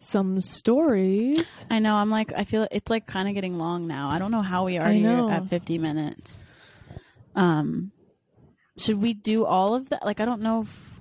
[0.00, 1.66] some stories.
[1.70, 1.94] I know.
[1.94, 4.08] I'm like, I feel it's like kind of getting long now.
[4.08, 6.36] I don't know how we are here at 50 minutes.
[7.34, 7.92] Um,
[8.78, 10.04] should we do all of that?
[10.04, 10.62] Like, I don't know.
[10.62, 11.00] If...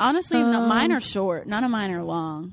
[0.00, 1.46] Honestly, no, Um, mine are short.
[1.46, 2.52] None of mine are long.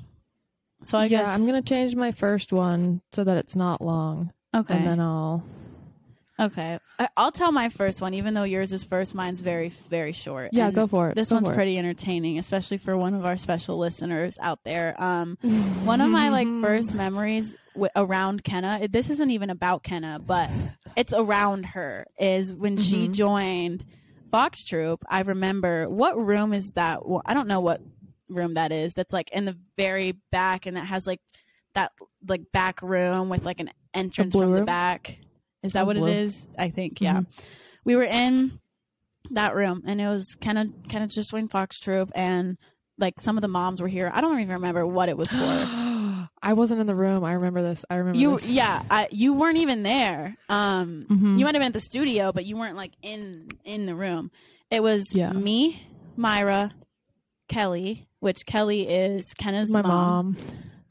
[0.84, 4.32] So I yeah, guess I'm gonna change my first one so that it's not long,
[4.56, 4.74] Okay.
[4.76, 5.44] and then I'll.
[6.42, 6.80] Okay.
[7.18, 9.16] I'll tell my first one, even though yours is first.
[9.16, 10.50] Mine's very, very short.
[10.54, 11.16] Yeah, And go for it.
[11.16, 11.56] This Go one's for it.
[11.56, 15.02] pretty entertaining, especially for one of our special listeners out there.
[15.02, 15.38] Um,
[15.84, 20.50] one of my like first memories w- around Kenna, this isn't even about Kenna, but
[20.96, 22.06] it's around her.
[22.20, 23.14] Is when she Mhm.
[23.14, 23.86] joined
[24.32, 25.04] Fox Troop.
[25.10, 27.08] I remember what room is that?
[27.08, 27.82] Well, I don't know what
[28.30, 28.94] room that is.
[28.94, 31.20] That's like in the very back, and it has like
[31.74, 31.92] that
[32.28, 35.18] like back room with like an entrance from the back.
[35.64, 36.08] Is that what blue.
[36.08, 36.46] it is?
[36.58, 37.20] I think yeah.
[37.22, 37.26] Mhm.
[37.86, 38.60] We were in
[39.32, 42.58] that room, and it was kind of kind of just joined Fox Troop, and
[42.98, 44.12] like some of the moms were here.
[44.14, 45.38] I don't even remember what it was for.
[46.44, 47.24] I wasn't in the room.
[47.24, 47.84] I remember this.
[47.90, 48.50] I remember you this.
[48.50, 51.38] yeah I, you weren't even there um Mhm.
[51.40, 54.30] you might have been at the studio but you weren't like in in the room
[54.70, 55.32] it was Yeah.
[55.34, 55.82] me
[56.16, 56.72] myra
[57.48, 60.38] kelly which kelly is kenna's my mom,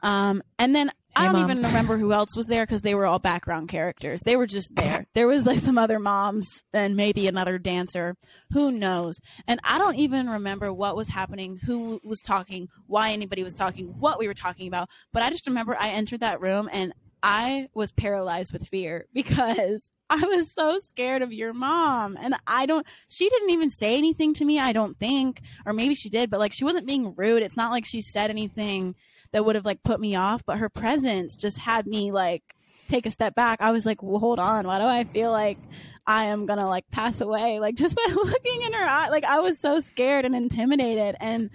[0.03, 0.09] mom.
[0.09, 1.51] um and then i don't Mom.
[1.51, 4.73] even remember who else was there because they were all background characters they were just
[4.75, 8.15] there there was like some other moms and maybe another dancer
[8.53, 13.43] who knows and i don't even remember what was happening who was talking why anybody
[13.43, 16.69] was talking what we were talking about but i just remember i entered that room
[16.71, 16.93] and
[17.23, 19.81] i was paralyzed with fear because
[20.13, 22.17] I was so scared of your mom.
[22.19, 25.39] And I don't, she didn't even say anything to me, I don't think.
[25.65, 27.43] Or maybe she did, but like she wasn't being rude.
[27.43, 28.95] It's not like she said anything
[29.33, 32.43] that would have like put me off, but her presence just had me like
[32.89, 33.61] take a step back.
[33.61, 34.67] I was like, well, hold on.
[34.67, 35.57] Why do I feel like
[36.05, 37.59] I am gonna like pass away?
[37.59, 41.15] Like just by looking in her eye, like I was so scared and intimidated.
[41.19, 41.49] And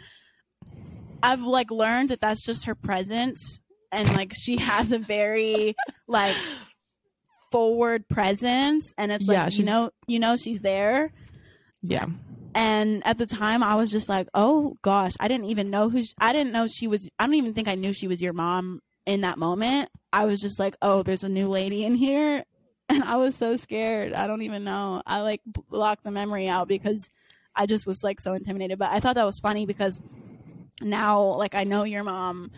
[1.22, 3.60] I've like learned that that's just her presence,
[3.92, 5.74] and like she has a very
[6.06, 6.36] like
[7.50, 11.12] forward presence, and it's Yeah, like you know, you know, she's there.
[11.82, 12.06] Yeah.
[12.56, 16.02] And at the time, I was just like, "Oh gosh, I didn't even know who.
[16.02, 17.06] She, I didn't know she was.
[17.18, 19.90] I don't even think I knew she was your mom in that moment.
[20.12, 22.44] I was just like, "Oh, there's a new lady in here,"
[22.88, 24.14] and I was so scared.
[24.14, 25.02] I don't even know.
[25.06, 27.10] I like blocked the memory out because
[27.54, 28.78] I just was like so intimidated.
[28.78, 30.00] But I thought that was funny because
[30.80, 32.50] now, like, I know your mom,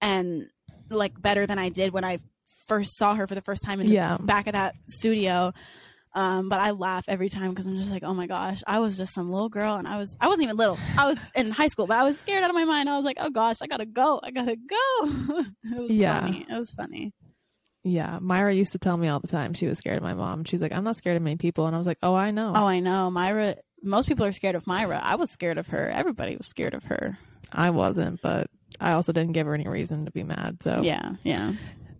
[0.00, 0.48] and
[0.90, 2.18] like better than I did when I
[2.66, 4.16] first saw her for the first time in the Yeah.
[4.20, 5.52] back of that studio.
[6.14, 8.96] Um, but I laugh every time because I'm just like, oh my gosh, I was
[8.96, 10.78] just some little girl, and I was I wasn't even little.
[10.96, 12.88] I was in high school, but I was scared out of my mind.
[12.88, 15.44] I was like, oh gosh, I gotta go, I gotta go.
[15.64, 16.20] it was Yeah.
[16.20, 16.46] funny.
[16.48, 17.12] It was funny.
[17.82, 18.18] Yeah.
[18.20, 20.44] Myra used to tell me all the time she was scared of my mom.
[20.44, 21.66] She's like, I'm not scared of many people.
[21.66, 22.52] And I was like, oh, I know.
[22.54, 23.56] Oh, I know, Myra.
[23.82, 24.98] Most people are scared of Myra.
[25.02, 25.88] I was scared of her.
[25.90, 27.18] Everybody was scared of her.
[27.52, 28.48] I wasn't, but
[28.80, 30.62] I also didn't give her any reason to be mad.
[30.62, 31.52] So, Yeah, yeah.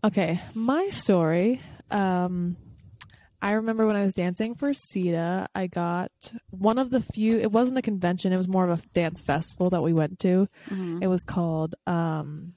[0.03, 0.41] okay.
[0.55, 1.61] My story.
[1.91, 2.57] Um,
[3.45, 6.11] I remember when I was dancing for SEDA, I got
[6.49, 9.69] one of the few, it wasn't a convention, it was more of a dance festival
[9.71, 10.49] that we went to.
[10.71, 11.03] Mhm.
[11.03, 12.55] It was called um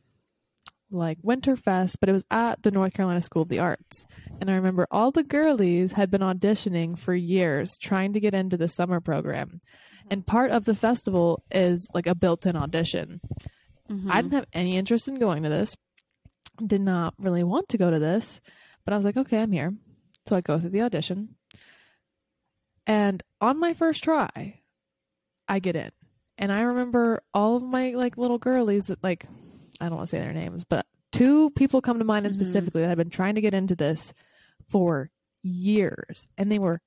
[0.89, 4.05] like Winterfest, but it was at the North Carolina School of the Arts.
[4.39, 8.55] And I remember all the girlies had been auditioning for years trying to get into
[8.55, 9.59] the summer program.
[10.09, 13.19] And part of the festival is like a built-in audition.
[13.89, 14.09] Mhm.
[14.09, 15.75] I didn't have any interest in going to this.
[16.65, 18.39] Did not really want to go to this,
[18.85, 19.73] but I was like, okay, I'm here.
[20.27, 21.35] So I go through the audition.
[22.85, 24.61] And on my first try,
[25.47, 25.91] I get in.
[26.37, 29.25] And I remember all of my like little girlies that like
[29.79, 32.41] I don't want to say their names, but two people come to mind and Mhm.
[32.41, 34.13] specifically that had been trying to get into this
[34.69, 35.09] for
[35.43, 36.81] years and they were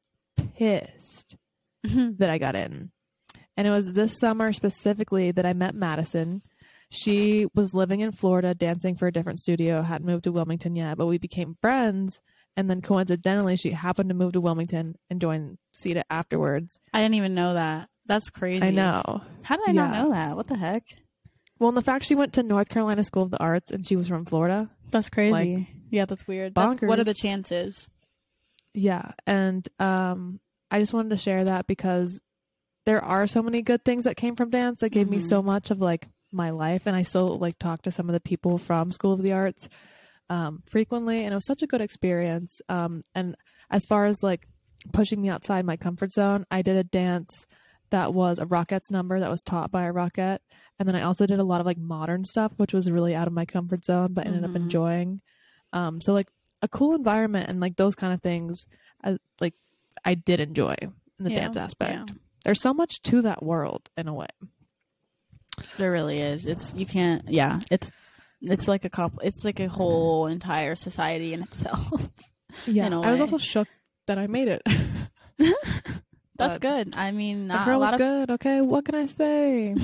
[0.54, 1.36] pissed
[1.84, 2.90] that I got in.
[3.56, 6.42] And it was this summer specifically that I met Madison.
[6.90, 10.96] She was living in Florida, dancing for a different studio, hadn't moved to Wilmington yet,
[10.96, 12.20] but we became friends.
[12.60, 16.78] And then coincidentally, she happened to move to Wilmington and join SEDA afterwards.
[16.92, 17.88] I didn't even know that.
[18.06, 18.64] That's crazy.
[18.66, 19.22] I know.
[19.42, 20.36] How did I not know that?
[20.36, 20.82] What the heck?
[21.58, 23.96] Well, and the fact she went to North Carolina School of the Arts and she
[23.96, 24.68] was from Florida.
[24.90, 25.68] That's crazy.
[25.90, 26.54] yeah, that's weird.
[26.54, 27.88] That's, what are the chances?
[28.74, 29.12] Yeah.
[29.26, 30.40] And um,
[30.70, 32.20] I just wanted to share that because
[32.86, 35.22] there are so many good things that came from dance that gave me Mhm.
[35.28, 36.82] so much of like my life.
[36.86, 39.68] And I still like talk to some of the people from School of the Arts
[40.30, 41.24] um, frequently.
[41.24, 42.62] And it was such a good experience.
[42.70, 43.36] Um, and
[43.70, 44.46] as far as like
[44.94, 47.44] pushing me outside my comfort zone, I did a dance
[47.90, 50.38] that was a Rockettes number that was taught by a Rockette.
[50.78, 53.26] And then I also did a lot of like modern stuff, which was really out
[53.26, 54.56] of my comfort zone, but ended up Mhm.
[54.56, 55.20] enjoying.
[55.72, 56.28] Um, so like
[56.62, 58.66] a cool environment and like those kind of things,
[59.02, 59.54] I, like
[60.04, 62.10] I did enjoy in the Yeah, dance aspect.
[62.10, 62.14] yeah.
[62.44, 64.28] There's so much to that world in a way.
[65.78, 66.46] There really is.
[66.46, 67.28] It's you can't.
[67.28, 67.90] Yeah, it's
[68.42, 69.18] it's like a comp.
[69.22, 71.90] It's like a whole entire society in itself.
[72.66, 73.68] Yeah, In I was also shook
[74.08, 74.62] that I made it.
[76.36, 76.96] That's good.
[76.96, 78.30] I mean, not girl a was lot of good.
[78.32, 79.76] Okay, what can I say?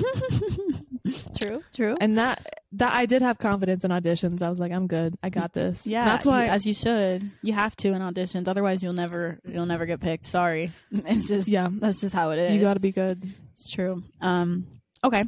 [1.39, 1.95] true, true.
[2.01, 4.41] and that that I did have confidence in auditions.
[4.41, 5.15] I was like, I'm good.
[5.21, 5.85] I got this.
[5.85, 6.45] Yeah, that's why.
[6.45, 7.29] you- as you should.
[7.43, 10.25] You have to in auditions, otherwise you'll never you'll never get picked.
[10.25, 11.69] Sorry, it's just Yeah.
[11.71, 12.51] That's just how it is.
[12.53, 13.23] you got to be good.
[13.53, 14.03] It's true.
[14.19, 14.67] Um,
[15.03, 15.23] okay.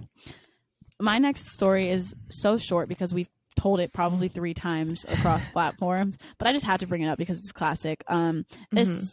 [0.99, 6.17] My next story is so short because we've told it probably three times across platforms,
[6.37, 8.03] but I just had to bring it up because it's classic.
[8.07, 9.11] Um, it's Mhm.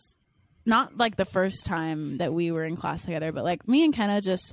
[0.65, 3.95] not like the first time that we were in class together, but like me and
[3.95, 4.53] Kenna just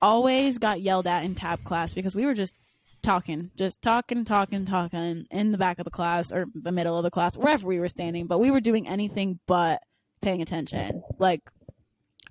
[0.00, 2.54] always got yelled at in tap class because we were just
[3.02, 7.02] talking, just talking, talking, talking in the back of the class or the middle of
[7.02, 9.82] the class, wherever we were standing, but we were doing anything but
[10.20, 11.02] paying attention.
[11.18, 11.42] Like,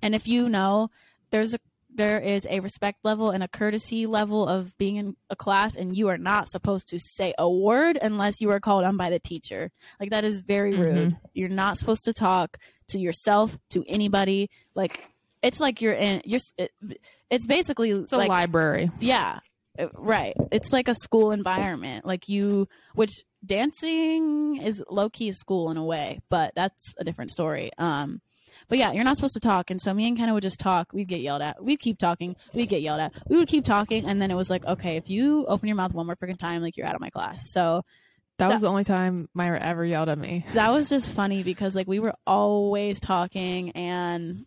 [0.02, 0.90] and if you know,
[1.30, 1.58] there's a
[1.94, 5.96] there is a respect level and a courtesy level of being in a class and
[5.96, 9.18] you are not supposed to say a word unless you are called on by the
[9.18, 9.70] teacher.
[10.00, 11.16] Like that is very rude.
[11.34, 12.56] You're not supposed to talk
[12.88, 14.48] to yourself to anybody.
[14.74, 15.02] Like
[15.42, 16.70] it's like you're in you're it,
[17.30, 18.90] it's basically It's a library.
[19.00, 19.40] yeah
[19.78, 20.34] uh, right.
[20.50, 22.04] It's like a school environment.
[22.06, 23.12] Like you which
[23.44, 27.70] dancing is low-key school in a way but that's a different story.
[27.78, 28.20] Um
[28.68, 29.70] but yeah you're not supposed to talk.
[29.70, 30.92] And so me and Kenna would just talk.
[30.92, 31.62] We'd get yelled at.
[31.62, 32.36] We'd keep talking.
[32.54, 33.12] We'd get yelled at.
[33.28, 34.04] We would keep talking.
[34.06, 36.62] And then it was like okay if you open your mouth one more freaking time
[36.62, 37.40] like you're out of my class.
[37.52, 37.82] So
[38.38, 40.44] That That- was the only time Myra ever yelled at me.
[40.54, 44.46] that was just funny because like we were always talking and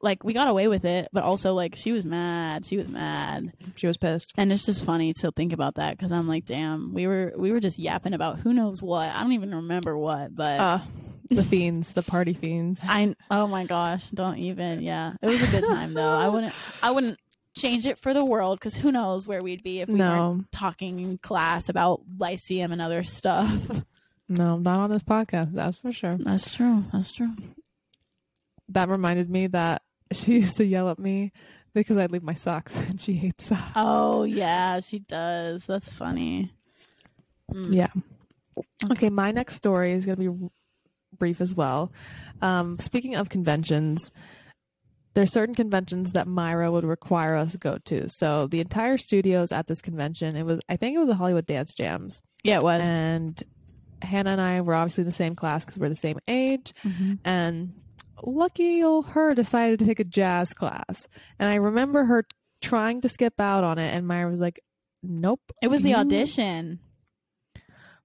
[0.00, 1.08] like we got away with it.
[1.12, 2.64] But also like she was mad.
[2.64, 3.52] She was mad.
[3.76, 4.32] She was pissed.
[4.38, 7.52] and it's just funny to think about that because i'm like damn we were we
[7.52, 9.10] were just yapping about who knows what.
[9.10, 10.78] I don't even remember what but Uh,
[11.34, 12.80] the fiends, the party fiends.
[12.84, 16.54] i oh my gosh don't even yeah it was a good time though i wouldn't
[16.82, 17.18] i wouldn't
[17.54, 20.30] change it for the world because who knows where we'd be if we No.
[20.30, 23.82] weren't talking in class about Lyceum and other stuff.
[24.28, 25.52] No, not on this podcast.
[25.52, 26.16] That's for sure.
[26.18, 26.84] That's true.
[26.90, 27.28] That's true.
[28.70, 31.32] That reminded me that she used to yell at me
[31.74, 33.72] because I'd leave my socks, and she hates socks.
[33.76, 35.66] Oh yeah, she does.
[35.66, 36.50] That's funny.
[37.52, 37.74] Mm.
[37.74, 37.88] Yeah.
[38.90, 40.48] Okay, my next story is going to be
[41.22, 41.92] brief as well.
[42.40, 44.10] Um, speaking of conventions,
[45.14, 48.08] there are certain conventions that Myra would require us to go to.
[48.08, 50.34] So the entire studio is at this convention.
[50.34, 52.82] It was, I think, it was the Hollywood Dance Jams, Yeah, it was.
[52.84, 53.40] and
[54.02, 56.72] Hannah and I were obviously in the same class because we're the same age.
[56.82, 57.20] Mhm.
[57.24, 57.74] And
[58.24, 61.06] lucky old her decided to take a jazz class,
[61.38, 62.24] and I remember her
[62.60, 64.58] trying to skip out on it, and Myra was like,
[65.04, 66.80] "Nope." It was the audition.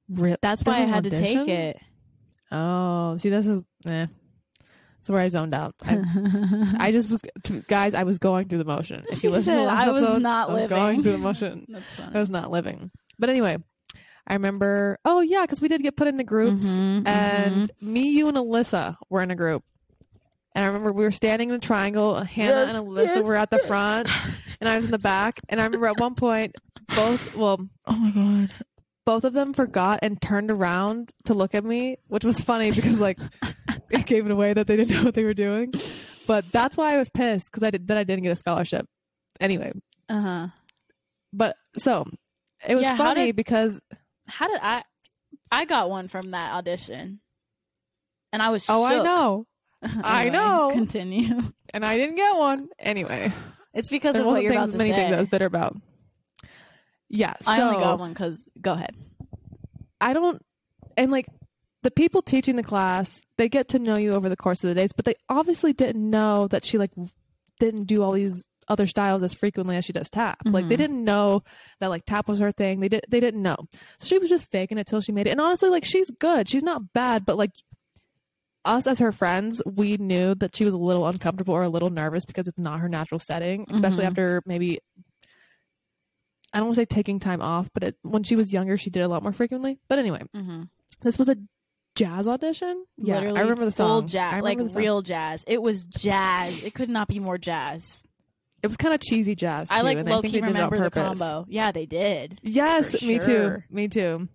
[0.09, 1.77] Re- That's why I had to take it.
[2.51, 4.07] Oh, see, this is eh.
[4.99, 5.75] That's where I zoned out.
[5.83, 6.01] I,
[6.79, 7.93] I just was, to, guys.
[7.93, 9.05] I was going through the motion.
[9.09, 11.03] If She you listen to the last "I was episode, not I was living." going
[11.03, 11.65] through the motion.
[11.69, 12.91] That's I was not living.
[13.19, 13.57] But anyway,
[14.27, 14.99] I remember.
[15.05, 18.95] Oh yeah, because we did get put into groups, Mhm, and me, you, and Alyssa
[19.09, 19.63] were in a group.
[20.55, 22.15] And I remember we were standing in a triangle.
[22.23, 24.09] Hannah Yes, and Alyssa yes, were at the front,
[24.59, 25.39] and I was in the back.
[25.49, 26.55] And I remember at one point,
[26.95, 28.53] both well, oh my god.
[29.07, 32.99] Both of them forgot and turned around to look at me, which was funny because
[32.99, 33.17] like
[33.89, 35.71] it gave it away that they didn't know what they were doing.
[36.27, 38.85] But that's why I was pissed because I did that I didn't get a scholarship.
[39.39, 39.71] Anyway,
[40.09, 40.47] Uh huh.
[41.31, 42.05] but so
[42.67, 43.79] it was Yeah, how funny did- because
[44.27, 44.83] How did I?
[45.49, 47.21] I got one from that audition,
[48.33, 48.65] and I was.
[48.67, 49.05] oh I shook.
[49.05, 49.45] know
[50.03, 50.69] I Anyway, know.
[50.73, 51.41] Continue.
[51.73, 53.31] and I didn't get one anyway.
[53.73, 54.95] It's because There of what wasn't you're things, about to many say.
[54.97, 55.77] things I was bitter about.
[57.09, 58.37] Yeah, so I only got one because.
[58.61, 58.95] Go ahead.
[60.01, 60.41] I don't
[60.95, 61.25] and like
[61.83, 64.75] the people teaching the class, they get to know you over the course of the
[64.75, 66.91] days, but they obviously didn't know that she like
[67.59, 70.39] didn't do all these other styles as frequently as she does tap.
[70.45, 70.79] Like they Mhm.
[70.79, 71.43] didn't know
[71.79, 72.79] that like tap was her thing.
[72.81, 73.55] They did they didn't know.
[73.99, 75.31] So she was just faking it till she made it.
[75.31, 76.49] And honestly, like she's good.
[76.49, 77.51] She's not bad, but like
[78.65, 81.89] us as her friends, we knew that she was a little uncomfortable or a little
[81.89, 84.07] nervous because it's not her natural setting, especially Mhm.
[84.07, 84.79] after maybe
[86.53, 88.89] I don't want to say taking time off, but it, when she was younger, she
[88.89, 89.79] did a lot more frequently.
[89.87, 90.63] But anyway, Mm-hmm.
[91.01, 91.37] this was a
[91.95, 92.85] jazz audition.
[92.97, 94.07] Yeah, Literally I remember the song.
[94.07, 95.43] jazz, like real jazz.
[95.47, 96.63] It was jazz.
[96.63, 98.01] It could not be more jazz.
[98.63, 99.69] It was kind of cheesy jazz.
[99.69, 101.45] I like low key they did it on remember the combo.
[101.47, 102.39] Yeah, they did.
[102.43, 103.57] Yes, me too.
[103.69, 104.27] Me too.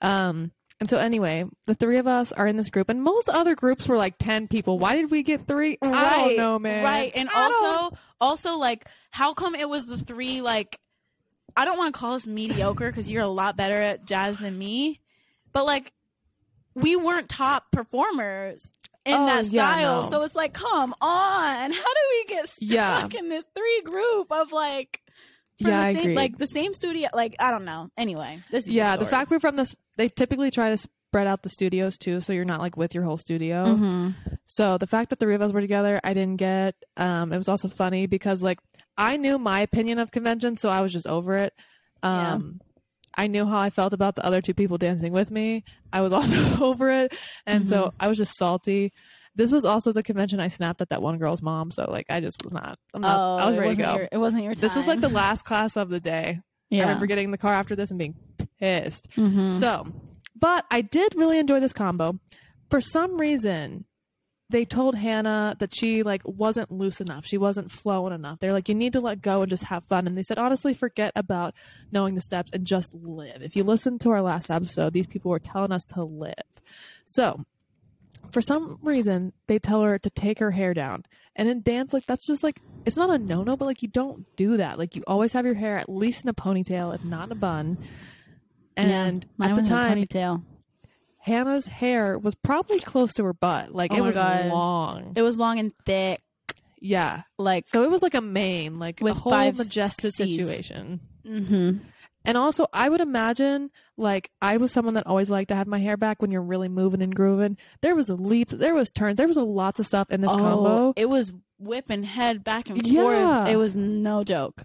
[0.00, 3.54] Um, and so anyway, the three of us are in this group, and most other
[3.56, 4.78] groups were like ten people.
[4.78, 5.76] Why did we get three?
[5.82, 6.84] I don't know, man.
[6.84, 10.40] Right, and I don't- also, also like, how come it was the three?
[10.40, 10.78] Like,
[11.58, 14.56] I don't want to call us mediocre because you're a lot better at jazz than
[14.56, 15.00] me,
[15.52, 15.92] but like,
[16.74, 18.66] we weren't top performers
[19.04, 20.02] in Oh, that yeah, style.
[20.04, 20.08] no.
[20.10, 23.08] So it's like, come on, how do we get stuck Yeah.
[23.18, 25.00] in this three group of like?
[25.60, 26.14] from Yeah, I same, agree.
[26.14, 27.90] Like the same studio, like I don't know.
[27.98, 31.42] Anyway, this is yeah, the fact we're from this, they typically try to spread out
[31.42, 33.64] the studios too, so you're not like with your whole studio.
[33.64, 34.14] Mhm.
[34.46, 36.74] So the fact that the three of us were together, I didn't get.
[36.96, 38.58] Um, it was also funny because like
[38.96, 41.54] I knew my opinion of conventions, so I was just over it.
[42.02, 42.34] Yeah.
[42.34, 42.60] Um,
[43.16, 45.64] I knew how I felt about the other two people dancing with me.
[45.92, 48.92] I was also over it, and so I was just salty.
[49.34, 52.20] This was also the convention I snapped at that one girl's mom, so like I
[52.20, 52.78] just was not.
[52.92, 53.94] I'm not Oh, I was ready to go.
[53.96, 54.60] Your, it wasn't your time.
[54.60, 56.40] this was like the last class of the day.
[56.70, 56.80] yeah.
[56.80, 58.14] I remember getting in the car after this and being
[58.60, 59.08] pissed.
[59.16, 59.58] Mhm.
[59.58, 59.86] So,
[60.38, 62.18] but I did really enjoy this combo.
[62.70, 63.84] For some reason,
[64.50, 67.26] they told Hannah that she like wasn't loose enough.
[67.26, 68.38] She wasn't flowing enough.
[68.38, 70.06] They're like, you need to let go and just have fun.
[70.06, 71.54] And they said, honestly, forget about
[71.92, 73.42] knowing the steps and just live.
[73.42, 76.34] If you listen to our last episode, these people were telling us to live.
[77.04, 77.44] So,
[78.32, 81.04] for some reason, they tell her to take her hair down.
[81.36, 83.88] And in dance, like that's just like it's not a no no, but like you
[83.88, 84.78] don't do that.
[84.78, 87.36] Like you always have your hair at least in a ponytail, if not in a
[87.36, 87.78] bun.
[88.78, 90.42] And Mine at the was in a time, ponytail.
[91.18, 93.74] Hannah's hair was probably close to her butt.
[93.74, 94.46] Like Oh it was God.
[94.48, 95.12] long.
[95.16, 96.22] It was long and thick,
[96.80, 97.22] yeah.
[97.38, 100.36] like So it was like a mane, like With a whole five majestic Cs.
[100.36, 101.00] situation.
[101.26, 101.70] hmm
[102.24, 105.78] And also, I would imagine, like, I was someone that always liked to have my
[105.78, 107.56] hair back when you're really moving and grooving.
[107.80, 110.30] There was a leap, there was turns, there was a lots of stuff in this
[110.34, 110.68] combo.
[110.88, 113.44] Oh, It was whipping head back and Yeah.
[113.44, 113.52] forth.
[113.52, 114.62] It was no joke.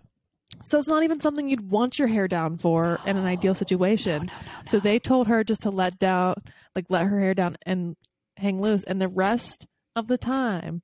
[0.64, 4.32] So it's not even something you'd want your hair down for in an ideal situation.
[4.68, 6.36] So they told her just to let down,
[6.76, 7.96] like, let her hair down and
[8.38, 8.84] hang loose.
[8.84, 10.82] And the rest of the time,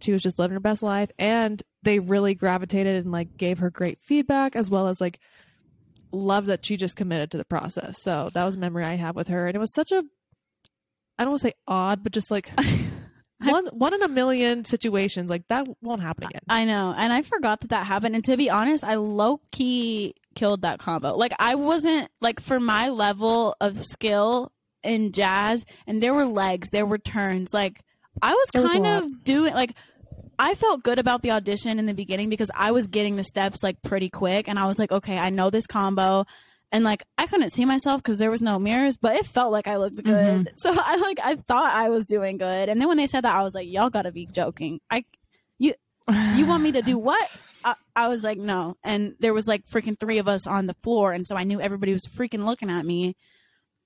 [0.00, 1.10] she was just living her best life.
[1.18, 5.18] And they really gravitated and, like, gave her great feedback as well as, like,
[6.12, 7.96] love that she just committed to the process.
[8.02, 9.46] So that was a memory I have with her.
[9.46, 10.02] And it was such a,
[11.18, 12.50] I don't want to say odd, but just like
[13.50, 16.40] one one in a million situations like that won't happen again.
[16.48, 18.14] I know, and I forgot that that happened.
[18.14, 21.16] And to be honest, I low key killed that combo.
[21.16, 26.70] Like I wasn't like for my level of skill in jazz, and there were legs,
[26.70, 27.52] there were turns.
[27.52, 27.80] Like
[28.20, 29.72] I was There kind of doing like.
[30.38, 33.62] I felt good about the audition in the beginning because I was getting the steps
[33.62, 36.24] like pretty quick and I was like, okay, I know this combo.
[36.72, 39.68] And like I couldn't see myself because there was no mirrors, but it felt like
[39.68, 40.46] I looked good.
[40.46, 40.52] Mm-hmm.
[40.56, 42.68] So I like I thought I was doing good.
[42.70, 44.80] And then when they said that, I was like, y'all gotta be joking.
[44.90, 45.04] I
[45.58, 45.74] you
[46.34, 47.30] you want me to do what?
[47.64, 48.76] I, I was like, no.
[48.82, 51.60] And there was like freaking three of us on the floor, and so I knew
[51.60, 53.14] everybody was freaking looking at me.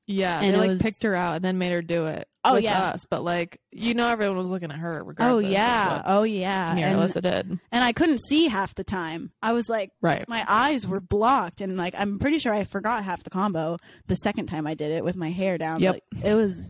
[0.06, 2.28] Yeah, And they like was- picked her out and then made her do it.
[2.50, 2.90] Oh, with yeah.
[2.90, 6.76] us, but like you know, everyone was looking at her Oh yeah, oh yeah.
[6.76, 7.58] And, Alyssa did.
[7.72, 9.32] and I couldn't see half the time.
[9.42, 10.28] I was like, Right.
[10.28, 13.76] my eyes were blocked, and like I'm pretty sure I forgot half the combo
[14.06, 15.80] the second time I did it with my hair down.
[15.80, 15.94] Yep.
[15.94, 16.68] Like, it was,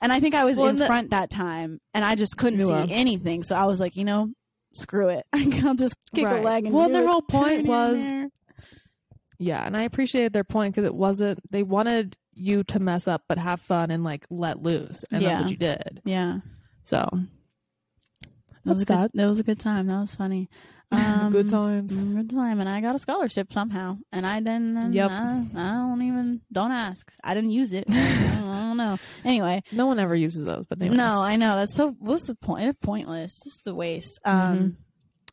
[0.00, 2.58] and I think I was Well, in the- front that time, and I just couldn't
[2.60, 2.86] see were.
[2.88, 3.42] anything.
[3.42, 4.28] So I was like, you know,
[4.74, 5.24] screw it.
[5.32, 6.40] I'll just kick Right.
[6.40, 8.00] a leg and Well, their whole point was-
[9.38, 11.40] Yeah, and I appreciated their point because it wasn't.
[11.50, 15.38] They wanted you to mess up, but have fun and like let loose, and that's
[15.38, 15.42] Yeah.
[15.42, 16.02] what you did.
[16.04, 16.38] yeah.
[16.84, 17.08] So
[18.64, 19.10] That was, That's a good, that.
[19.14, 19.86] that was a good time.
[19.86, 20.48] That was funny.
[20.92, 21.94] Um, good times.
[21.94, 24.92] mm, Good time, and I got a scholarship somehow, and I didn't.
[24.92, 25.08] Yep.
[25.08, 26.40] I, I don't even.
[26.50, 27.08] Don't ask.
[27.22, 27.84] I didn't use it.
[27.88, 28.98] I don't, I don't know.
[29.24, 30.96] Anyway, No one ever uses those, but anyway.
[30.96, 31.94] no, I know that's so.
[32.00, 32.66] What's the point?
[32.70, 33.30] It's pointless.
[33.46, 34.18] It's just a waste.
[34.24, 34.68] Um, Mm-hmm.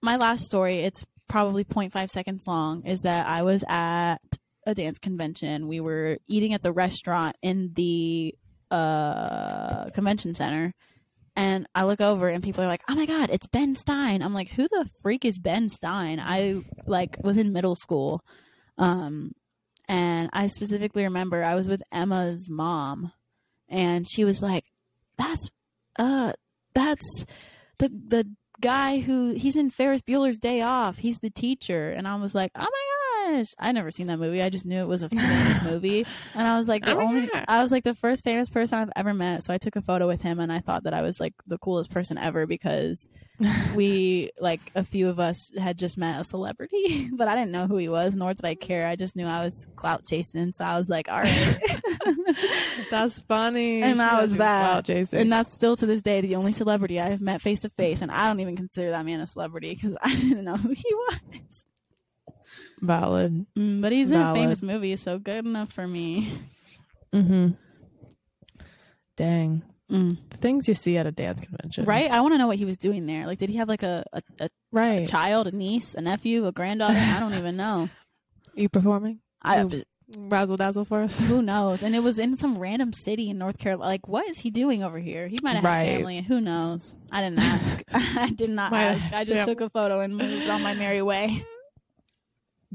[0.03, 0.81] my last story.
[0.81, 2.85] It's probably 0.5 seconds long.
[2.85, 4.19] Is that I was at
[4.67, 5.67] a dance convention.
[5.67, 8.35] We were eating at the restaurant in the
[8.69, 10.73] uh convention center
[11.37, 14.33] and I look over and people are like, "Oh my god, it's Ben Stein." I'm
[14.33, 18.21] like, "Who the freak is Ben Stein?" I like was in middle school.
[18.77, 19.31] Um
[19.87, 23.13] and I specifically remember I was with Emma's mom
[23.69, 24.65] and she was like,
[25.17, 25.49] "That's
[25.97, 26.33] uh
[26.73, 27.25] that's
[27.77, 28.27] the the
[28.59, 30.97] guy who he's in Ferris Bueller's Day Off.
[30.97, 32.86] He's the teacher." And I was like, "Oh my
[33.31, 34.41] gosh, I never seen that movie.
[34.41, 36.05] I just knew it was a famous movie."
[36.35, 37.45] And I was like, the Oh only God.
[37.47, 39.43] I was like the first famous person I've ever met.
[39.43, 41.57] So I took a photo with him and I thought that I was like the
[41.57, 43.09] coolest person ever because
[43.75, 47.67] we like a few of us had just met a celebrity, but I didn't know
[47.67, 48.87] who he was, nor did I care.
[48.87, 51.59] I just knew I was clout chasing, so I was like, all right.
[52.89, 53.81] That's funny.
[53.81, 54.61] And She that was do that.
[54.63, 55.19] clout chasing.
[55.19, 58.11] and that's still to this day the only celebrity I've met face to face, and
[58.11, 61.65] I don't even consider that man a celebrity because I didn't know who he was.
[62.81, 63.45] Valid.
[63.57, 66.31] Mm, but he's in a famous movie, so good enough for me.
[67.13, 67.49] Mm-hmm.
[69.15, 69.63] Dang.
[69.91, 70.17] Mm.
[70.29, 71.85] The things you see at a dance convention.
[71.85, 72.11] Right?
[72.11, 73.25] I want to know what he was doing there.
[73.25, 75.07] Like, did he have like a, a, a Right.
[75.07, 76.97] child, a niece, a nephew, a granddaughter?
[76.97, 77.89] I don't even know.
[78.55, 79.19] You performing?
[79.43, 79.83] I Ooh.
[80.17, 81.19] Razzle dazzle for us.
[81.19, 81.83] who knows?
[81.83, 83.87] And it was in some random city in North Carolina.
[83.91, 85.27] Like, what is he doing over here?
[85.27, 85.83] He might have Right.
[85.89, 86.21] had family.
[86.23, 86.95] Who knows?
[87.11, 87.83] I didn't ask.
[87.93, 89.13] I did not My- ask.
[89.13, 89.43] I just yeah.
[89.43, 91.45] took a photo and moved on my merry way.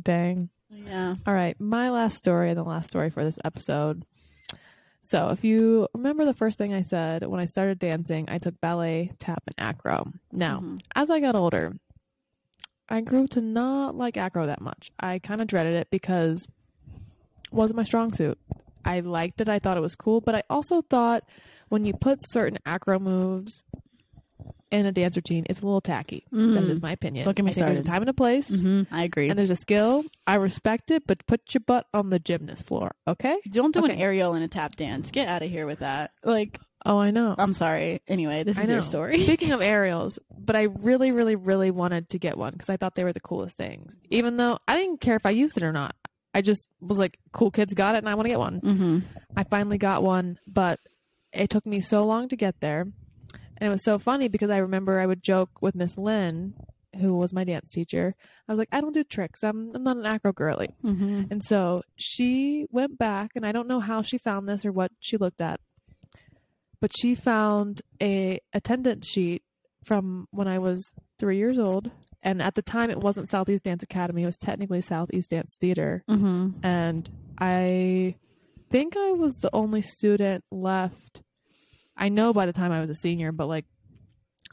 [0.01, 0.49] Dang.
[0.71, 1.15] Yeah.
[1.27, 4.05] All right, my last story and the last story for this episode.
[5.03, 8.61] So, if you remember the first thing I said when I started dancing, I took
[8.61, 10.13] ballet, tap, and acro.
[10.31, 10.81] Now, Mhm.
[10.95, 11.77] as I got older,
[12.89, 14.91] I grew to not like acro that much.
[14.99, 16.47] I kind of dreaded it because
[17.45, 18.39] it wasn't my strong suit.
[18.85, 21.25] I liked it, I thought it was cool, but I also thought
[21.69, 23.65] when you put certain acro moves
[24.73, 26.25] in a dance routine, it's a little tacky.
[26.33, 26.71] That Mm.
[26.71, 27.25] is my opinion.
[27.25, 28.87] Don't get me I think There's a time and a place Mhm.
[28.91, 29.29] I agree.
[29.29, 30.05] and there's a skill.
[30.27, 33.37] I respect it, but put your butt on the gymnast floor, okay?
[33.51, 35.11] Don't do an aerial in a tap dance.
[35.11, 36.11] Get out of here with that.
[36.25, 37.37] Like, Oh, I know.
[37.39, 38.01] I'm sorry.
[38.09, 38.75] Anyway, this I is know.
[38.75, 39.17] your story.
[39.23, 42.97] Speaking of aerials, but I really, really, really wanted to get one because I thought
[42.97, 43.95] they were the coolest things.
[44.11, 45.95] Even though I didn't care if I used it or not,
[46.35, 48.99] I just was like, "Cool kids got it, and I want to get one." mm-hmm.
[49.37, 50.81] I finally got one, but
[51.33, 52.87] it took me so long to get there,
[53.59, 56.55] and it was so funny because I remember I would joke with Miss Lynn,
[56.99, 58.15] who was my dance teacher.
[58.49, 59.43] I was like, "I don't do tricks.
[59.43, 61.25] I'm I'm not an acro girly." Mm-hmm.
[61.31, 64.93] And so she went back, and I don't know how she found this or what
[65.01, 65.61] she looked at,
[66.81, 69.43] but she found a attendance sheet
[69.85, 71.91] from when I was three years old.
[72.23, 76.05] And at the time, it wasn't Southeast Dance Academy; it was technically Southeast Dance Theater.
[76.09, 76.65] Mm-hmm.
[76.65, 77.09] And
[77.39, 78.17] I
[78.71, 81.23] think I was the only student left.
[81.97, 83.65] I know by the time I was a senior, but like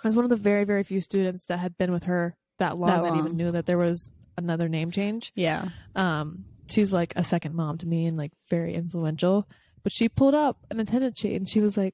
[0.03, 2.77] I was one of the very, very few students that had been with her that
[2.77, 3.19] long That that, long.
[3.19, 5.67] even knew that there was another name change Yeah.
[5.95, 9.45] um she's like a second mom to me and like very influential
[9.83, 11.93] but she pulled up an attendance sheet and she was like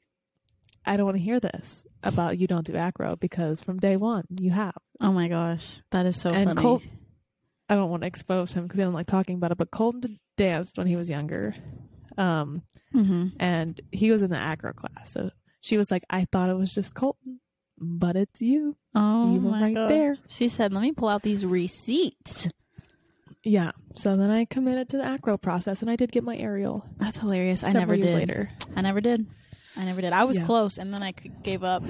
[0.86, 4.26] i don't want to hear this about you don't do acro because from day one
[4.40, 6.62] you have Oh my gosh, that is so And funny.
[6.62, 6.84] Colt-
[7.68, 10.20] i don't want to expose him because i don't like talking about it but colton
[10.38, 11.56] danced when he was younger
[12.18, 12.62] um
[12.94, 13.28] mm-hmm.
[13.40, 15.30] and he was in the acro class so
[15.62, 17.40] she was like i thought it was just colton
[17.78, 18.78] but it's you.
[18.96, 19.90] Oh You were right gosh.
[19.90, 20.16] there.
[20.30, 22.48] She said, "Let me pull out these receipts."
[23.44, 23.72] Yeah.
[23.98, 26.86] So then I committed to the acro process, and I did get my aerial.
[26.96, 27.66] That's hilarious.
[27.66, 28.14] I never did.
[28.14, 28.50] later.
[28.78, 29.28] I never did.
[29.76, 30.14] I never did.
[30.14, 30.46] I was Yeah.
[30.46, 31.84] close, and then I gave up.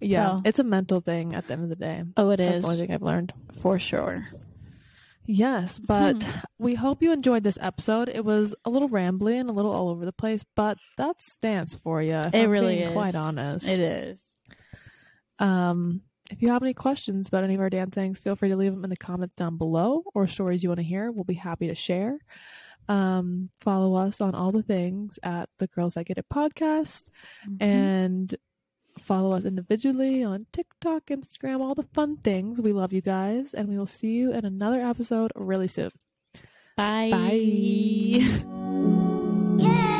[0.00, 2.02] Yeah, So- it's a mental thing at the end of the day.
[2.16, 3.32] Oh, it That's is the only thing I've learned.
[3.62, 4.26] for sure.
[5.26, 6.30] Yes, but Hmm.
[6.58, 8.08] we hope you enjoyed this episode.
[8.08, 11.74] It was a little rambly and a little all over the place, but that's dance
[11.74, 12.16] for you.
[12.16, 12.92] It I'm really is.
[12.92, 13.66] Quite honest.
[13.68, 14.22] It is.
[15.38, 18.72] Um, if you have any questions about any of our dancings, feel free to leave
[18.74, 21.10] them in the comments down below or stories you want to hear.
[21.10, 22.18] We'll be happy to share.
[22.88, 27.04] Um, follow us on all the things at the Girls That Get It podcast
[27.48, 27.62] Mm-hmm.
[27.62, 28.34] and
[29.04, 32.58] Follow us individually on TikTok, Instagram, all the fun things.
[32.58, 35.90] We love you guys, and we will see you in another episode really soon.
[36.74, 37.10] Bye.
[37.10, 38.24] Bye.
[39.62, 39.93] Yeah.